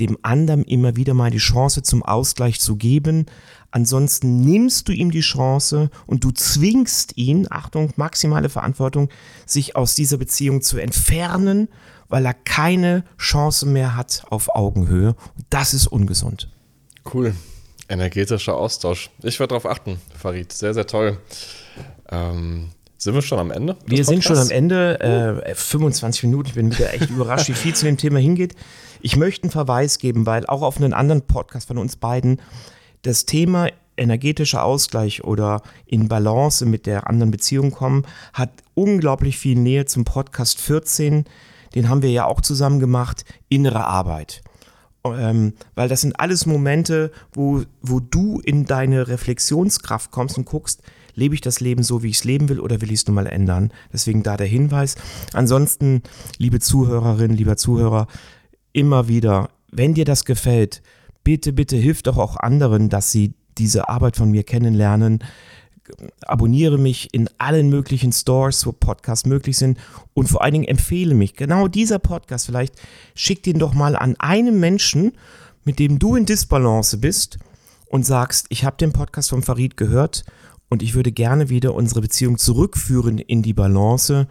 dem 0.00 0.18
anderen 0.22 0.64
immer 0.64 0.96
wieder 0.96 1.14
mal 1.14 1.30
die 1.30 1.38
Chance 1.38 1.82
zum 1.82 2.02
Ausgleich 2.02 2.60
zu 2.60 2.76
geben. 2.76 3.26
Ansonsten 3.70 4.40
nimmst 4.40 4.88
du 4.88 4.92
ihm 4.92 5.10
die 5.10 5.20
Chance 5.20 5.90
und 6.06 6.24
du 6.24 6.30
zwingst 6.30 7.16
ihn, 7.16 7.46
Achtung, 7.50 7.92
maximale 7.96 8.48
Verantwortung, 8.48 9.08
sich 9.46 9.76
aus 9.76 9.94
dieser 9.94 10.16
Beziehung 10.16 10.62
zu 10.62 10.78
entfernen, 10.78 11.68
weil 12.08 12.24
er 12.26 12.34
keine 12.34 13.04
Chance 13.18 13.66
mehr 13.66 13.96
hat 13.96 14.22
auf 14.30 14.54
Augenhöhe. 14.54 15.08
Und 15.36 15.46
das 15.50 15.74
ist 15.74 15.86
ungesund. 15.86 16.48
Cool. 17.12 17.34
Energetischer 17.88 18.56
Austausch. 18.56 19.10
Ich 19.22 19.38
werde 19.38 19.50
darauf 19.50 19.66
achten, 19.66 20.00
Farid. 20.16 20.52
Sehr, 20.52 20.72
sehr 20.72 20.86
toll. 20.86 21.18
Ähm, 22.10 22.70
sind 22.96 23.14
wir 23.14 23.22
schon 23.22 23.38
am 23.38 23.50
Ende? 23.50 23.76
Wir 23.84 24.04
sind 24.04 24.24
schon 24.24 24.38
am 24.38 24.50
Ende. 24.50 25.44
Äh, 25.46 25.54
25 25.54 26.22
Minuten. 26.22 26.48
Ich 26.48 26.54
bin 26.54 26.72
wieder 26.72 26.94
echt 26.94 27.10
überrascht, 27.10 27.48
wie 27.48 27.54
viel 27.54 27.74
zu 27.74 27.84
dem 27.84 27.98
Thema 27.98 28.18
hingeht. 28.18 28.54
Ich 29.02 29.16
möchte 29.16 29.44
einen 29.44 29.50
Verweis 29.50 29.98
geben, 29.98 30.24
weil 30.24 30.46
auch 30.46 30.62
auf 30.62 30.78
einen 30.78 30.94
anderen 30.94 31.22
Podcast 31.22 31.68
von 31.68 31.76
uns 31.76 31.96
beiden 31.96 32.40
das 33.02 33.26
Thema 33.26 33.68
energetischer 33.96 34.64
Ausgleich 34.64 35.24
oder 35.24 35.62
in 35.86 36.08
Balance 36.08 36.64
mit 36.66 36.86
der 36.86 37.08
anderen 37.08 37.30
Beziehung 37.30 37.70
kommen, 37.70 38.06
hat 38.32 38.50
unglaublich 38.74 39.38
viel 39.38 39.56
Nähe 39.56 39.84
zum 39.84 40.04
Podcast 40.04 40.58
14. 40.60 41.24
Den 41.74 41.88
haben 41.88 42.02
wir 42.02 42.10
ja 42.10 42.26
auch 42.26 42.40
zusammen 42.40 42.80
gemacht. 42.80 43.24
Innere 43.48 43.84
Arbeit. 43.84 44.42
Ähm, 45.04 45.52
weil 45.74 45.88
das 45.88 46.00
sind 46.00 46.18
alles 46.18 46.46
Momente, 46.46 47.12
wo, 47.32 47.62
wo 47.82 48.00
du 48.00 48.40
in 48.40 48.64
deine 48.64 49.08
Reflexionskraft 49.08 50.10
kommst 50.10 50.38
und 50.38 50.46
guckst, 50.46 50.82
lebe 51.14 51.34
ich 51.34 51.40
das 51.40 51.60
Leben 51.60 51.82
so, 51.82 52.02
wie 52.02 52.08
ich 52.08 52.16
es 52.16 52.24
leben 52.24 52.48
will 52.48 52.60
oder 52.60 52.80
will 52.80 52.90
ich 52.90 53.00
es 53.00 53.06
nur 53.06 53.14
mal 53.14 53.26
ändern? 53.26 53.70
Deswegen 53.92 54.22
da 54.22 54.36
der 54.36 54.46
Hinweis. 54.46 54.96
Ansonsten, 55.32 56.02
liebe 56.38 56.58
Zuhörerinnen, 56.58 57.36
lieber 57.36 57.56
Zuhörer, 57.56 58.06
immer 58.72 59.08
wieder, 59.08 59.50
wenn 59.70 59.94
dir 59.94 60.04
das 60.04 60.24
gefällt, 60.24 60.82
bitte, 61.22 61.52
bitte 61.52 61.76
hilf 61.76 62.02
doch 62.02 62.16
auch 62.16 62.36
anderen, 62.36 62.88
dass 62.88 63.12
sie 63.12 63.34
diese 63.58 63.88
Arbeit 63.88 64.16
von 64.16 64.30
mir 64.30 64.42
kennenlernen. 64.42 65.22
Abonniere 66.26 66.78
mich 66.78 67.12
in 67.12 67.28
allen 67.38 67.68
möglichen 67.68 68.12
Stores, 68.12 68.66
wo 68.66 68.72
Podcasts 68.72 69.26
möglich 69.26 69.56
sind 69.56 69.78
und 70.14 70.28
vor 70.28 70.42
allen 70.42 70.54
Dingen 70.54 70.68
empfehle 70.68 71.14
mich. 71.14 71.34
Genau 71.34 71.68
dieser 71.68 71.98
Podcast 71.98 72.46
vielleicht, 72.46 72.74
schick 73.14 73.42
den 73.42 73.58
doch 73.58 73.74
mal 73.74 73.96
an 73.96 74.16
einen 74.18 74.60
Menschen, 74.60 75.12
mit 75.64 75.78
dem 75.78 75.98
du 75.98 76.16
in 76.16 76.26
Disbalance 76.26 76.98
bist 76.98 77.38
und 77.86 78.04
sagst, 78.06 78.46
ich 78.48 78.64
habe 78.64 78.76
den 78.76 78.92
Podcast 78.92 79.30
von 79.30 79.42
Farid 79.42 79.76
gehört 79.76 80.24
und 80.68 80.82
ich 80.82 80.94
würde 80.94 81.12
gerne 81.12 81.48
wieder 81.48 81.74
unsere 81.74 82.00
Beziehung 82.00 82.38
zurückführen 82.38 83.18
in 83.18 83.42
die 83.42 83.54
Balance. 83.54 84.26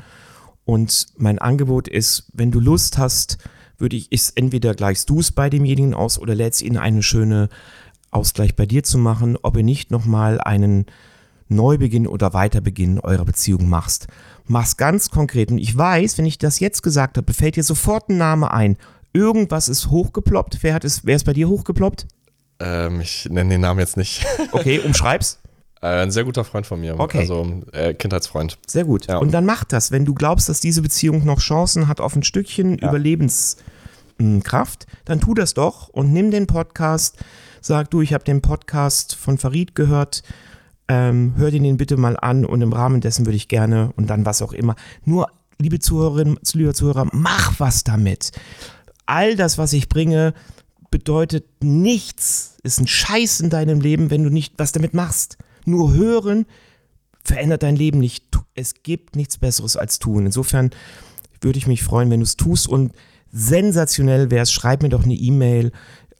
Und 0.66 1.08
mein 1.18 1.39
Angebot 1.39 1.88
ist, 1.88 2.30
wenn 2.34 2.52
du 2.52 2.60
Lust 2.60 2.98
hast, 2.98 3.38
würde 3.78 3.96
ich, 3.96 4.12
ist 4.12 4.38
entweder 4.38 4.76
gleichst 4.76 5.10
du 5.10 5.20
es 5.20 5.32
bei 5.32 5.50
demjenigen 5.50 5.94
aus 5.94 6.20
oder 6.20 6.36
lädst 6.36 6.62
ihn 6.62 6.78
eine 6.78 7.04
schöne 7.04 7.50
Ausgleich 8.12 8.56
bei 8.56 8.66
dir 8.66 8.84
zu 8.84 8.98
machen, 8.98 9.38
ob 9.42 9.58
ihr 9.58 9.63
nicht 9.63 9.92
nochmal 9.92 10.39
einen 10.39 10.86
Neubeginn 11.47 12.08
oder 12.08 12.34
Weiterbeginn 12.34 12.99
eurer 12.99 13.25
Beziehung 13.25 13.69
machst. 13.69 14.08
Mach's 14.45 14.77
ganz 14.77 15.10
konkret. 15.10 15.51
Und 15.51 15.58
ich 15.58 15.75
weiß, 15.77 16.17
wenn 16.17 16.25
ich 16.25 16.38
das 16.38 16.60
jetzt 16.60 16.84
gesagt 16.84 17.17
habe, 17.17 17.34
fällt 17.34 17.56
dir 17.56 17.63
sofort 17.63 18.10
ein 18.10 18.17
Name 18.17 18.51
ein. 18.51 18.77
Irgendwas 19.13 19.69
ist 19.69 19.89
hochgeploppt. 19.89 20.60
Wer, 20.62 20.73
hat 20.73 20.84
es, 20.86 21.06
wer 21.06 21.15
ist 21.15 21.25
bei 21.25 21.34
dir 21.34 21.47
hochgeploppt? 21.47 22.08
Ähm, 22.60 23.01
ich 23.01 23.27
nenne 23.29 23.51
den 23.51 23.62
Namen 23.62 23.79
jetzt 23.79 23.97
nicht. 23.97 24.25
Okay, 24.51 24.79
umschreib's. 24.79 25.39
Äh, 25.82 26.01
ein 26.03 26.12
sehr 26.12 26.23
guter 26.23 26.43
Freund 26.43 26.65
von 26.65 26.79
mir. 26.79 26.99
Okay. 26.99 27.19
Also 27.19 27.62
äh, 27.73 27.93
Kindheitsfreund. 27.93 28.58
Sehr 28.67 28.86
gut. 28.86 29.08
Ja. 29.08 29.17
Und 29.17 29.32
dann 29.34 29.45
mach 29.45 29.63
das, 29.65 29.91
wenn 29.91 30.06
du 30.06 30.13
glaubst, 30.13 30.47
dass 30.49 30.60
diese 30.62 30.82
Beziehung 30.82 31.25
noch 31.25 31.39
Chancen 31.39 31.88
hat 31.88 31.99
auf 32.01 32.15
ein 32.15 32.23
Stückchen 32.23 32.77
Ja. 32.79 32.89
Überlebenskraft, 32.89 34.88
dann 35.06 35.19
tu 35.19 35.34
das 35.34 35.53
doch 35.53 35.89
und 35.89 36.13
nimm 36.13 36.32
den 36.32 36.47
Podcast. 36.47 37.17
Sag 37.62 37.89
du, 37.91 38.01
ich 38.01 38.13
habe 38.13 38.23
den 38.23 38.41
Podcast 38.41 39.15
von 39.15 39.38
Farid 39.38 39.75
gehört. 39.75 40.23
Ähm, 40.95 41.34
hör 41.38 41.49
dir 41.49 41.60
den 41.60 41.77
bitte 41.77 41.97
mal 41.97 42.15
an 42.17 42.45
und 42.45 42.62
im 42.62 42.71
Rahmen 42.71 43.01
dessen 43.01 43.25
würde 43.25 43.36
ich 43.36 43.47
gerne 43.47 43.91
und 43.95 44.12
dann 44.12 44.27
was 44.27 44.43
auch 44.43 44.53
immer. 44.53 44.75
Nur, 45.06 45.27
liebe 45.58 45.79
Zuhörerinnen, 45.79 46.38
liebe 46.53 46.75
Zuhörer, 46.75 47.08
mach 47.12 47.60
was 47.60 47.84
damit. 47.84 48.32
All 49.08 49.36
das, 49.36 49.58
was 49.58 49.73
ich 49.73 49.89
bringe, 49.89 50.36
bedeutet 50.91 51.45
nichts, 51.63 52.58
ist 52.62 52.79
ein 52.79 52.86
Scheiß 52.86 53.39
in 53.39 53.49
deinem 53.49 53.82
Leben, 53.82 54.12
wenn 54.12 54.23
du 54.23 54.29
nicht 54.29 54.53
was 54.58 54.71
damit 54.71 54.93
machst. 54.93 55.39
Nur 55.65 55.93
hören 55.93 56.45
verändert 57.23 57.63
dein 57.63 57.75
Leben 57.75 57.97
nicht. 57.97 58.25
Es 58.53 58.84
gibt 58.84 59.15
nichts 59.15 59.39
Besseres 59.39 59.75
als 59.75 59.97
tun. 59.97 60.27
Insofern 60.27 60.69
würde 61.41 61.58
ich 61.58 61.65
mich 61.65 61.82
freuen, 61.82 62.12
wenn 62.12 62.19
du 62.19 62.25
es 62.25 62.38
tust 62.38 62.67
und 62.67 62.93
sensationell 63.32 64.29
wär's, 64.29 64.51
schreib 64.51 64.84
mir 64.84 64.89
doch 64.89 65.06
eine 65.06 65.15
E-Mail 65.15 65.71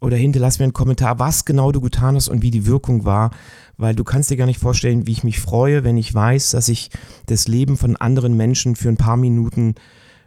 oder 0.04 0.16
hinterlass 0.16 0.58
mir 0.58 0.64
einen 0.64 0.72
Kommentar, 0.72 1.18
was 1.18 1.44
genau 1.44 1.72
du 1.72 1.80
getan 1.80 2.14
hast 2.14 2.28
und 2.28 2.42
wie 2.42 2.50
die 2.50 2.66
Wirkung 2.66 3.04
war, 3.04 3.30
weil 3.76 3.94
du 3.94 4.04
kannst 4.04 4.30
dir 4.30 4.36
gar 4.36 4.46
nicht 4.46 4.60
vorstellen, 4.60 5.06
wie 5.06 5.12
ich 5.12 5.24
mich 5.24 5.40
freue, 5.40 5.82
wenn 5.82 5.96
ich 5.96 6.12
weiß, 6.14 6.50
dass 6.50 6.68
ich 6.68 6.90
das 7.26 7.48
Leben 7.48 7.76
von 7.76 7.96
anderen 7.96 8.36
Menschen 8.36 8.76
für 8.76 8.88
ein 8.88 8.96
paar 8.96 9.16
Minuten 9.16 9.74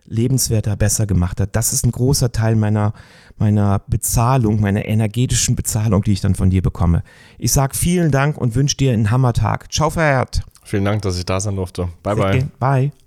lebenswerter, 0.06 0.76
besser 0.76 1.06
gemacht 1.06 1.40
hat. 1.40 1.56
Das 1.56 1.74
ist 1.74 1.86
ein 1.86 1.92
großer 1.92 2.32
Teil 2.32 2.56
meiner, 2.56 2.94
meiner 3.38 3.80
Bezahlung, 3.88 4.62
meiner 4.62 4.86
energetischen 4.86 5.56
Bezahlung, 5.56 6.02
die 6.02 6.14
ich 6.14 6.22
dann 6.22 6.36
von 6.36 6.50
dir 6.50 6.62
bekomme. 6.62 7.04
Ich 7.38 7.52
sag 7.52 7.76
vielen 7.76 8.12
Dank 8.12 8.38
und 8.38 8.56
wünsche 8.56 8.78
dir 8.78 8.94
einen 8.94 9.12
Hammertag. 9.12 9.72
Ciao, 9.72 9.90
verehrt. 9.90 10.42
Vielen 10.64 10.86
Dank, 10.86 11.02
dass 11.02 11.18
ich 11.18 11.26
da 11.26 11.40
sein 11.40 11.56
durfte. 11.56 11.90
Bye, 12.04 12.16
Sehr 12.16 12.24
bye. 12.24 12.32
gerne. 12.32 12.52
Bye. 12.60 13.07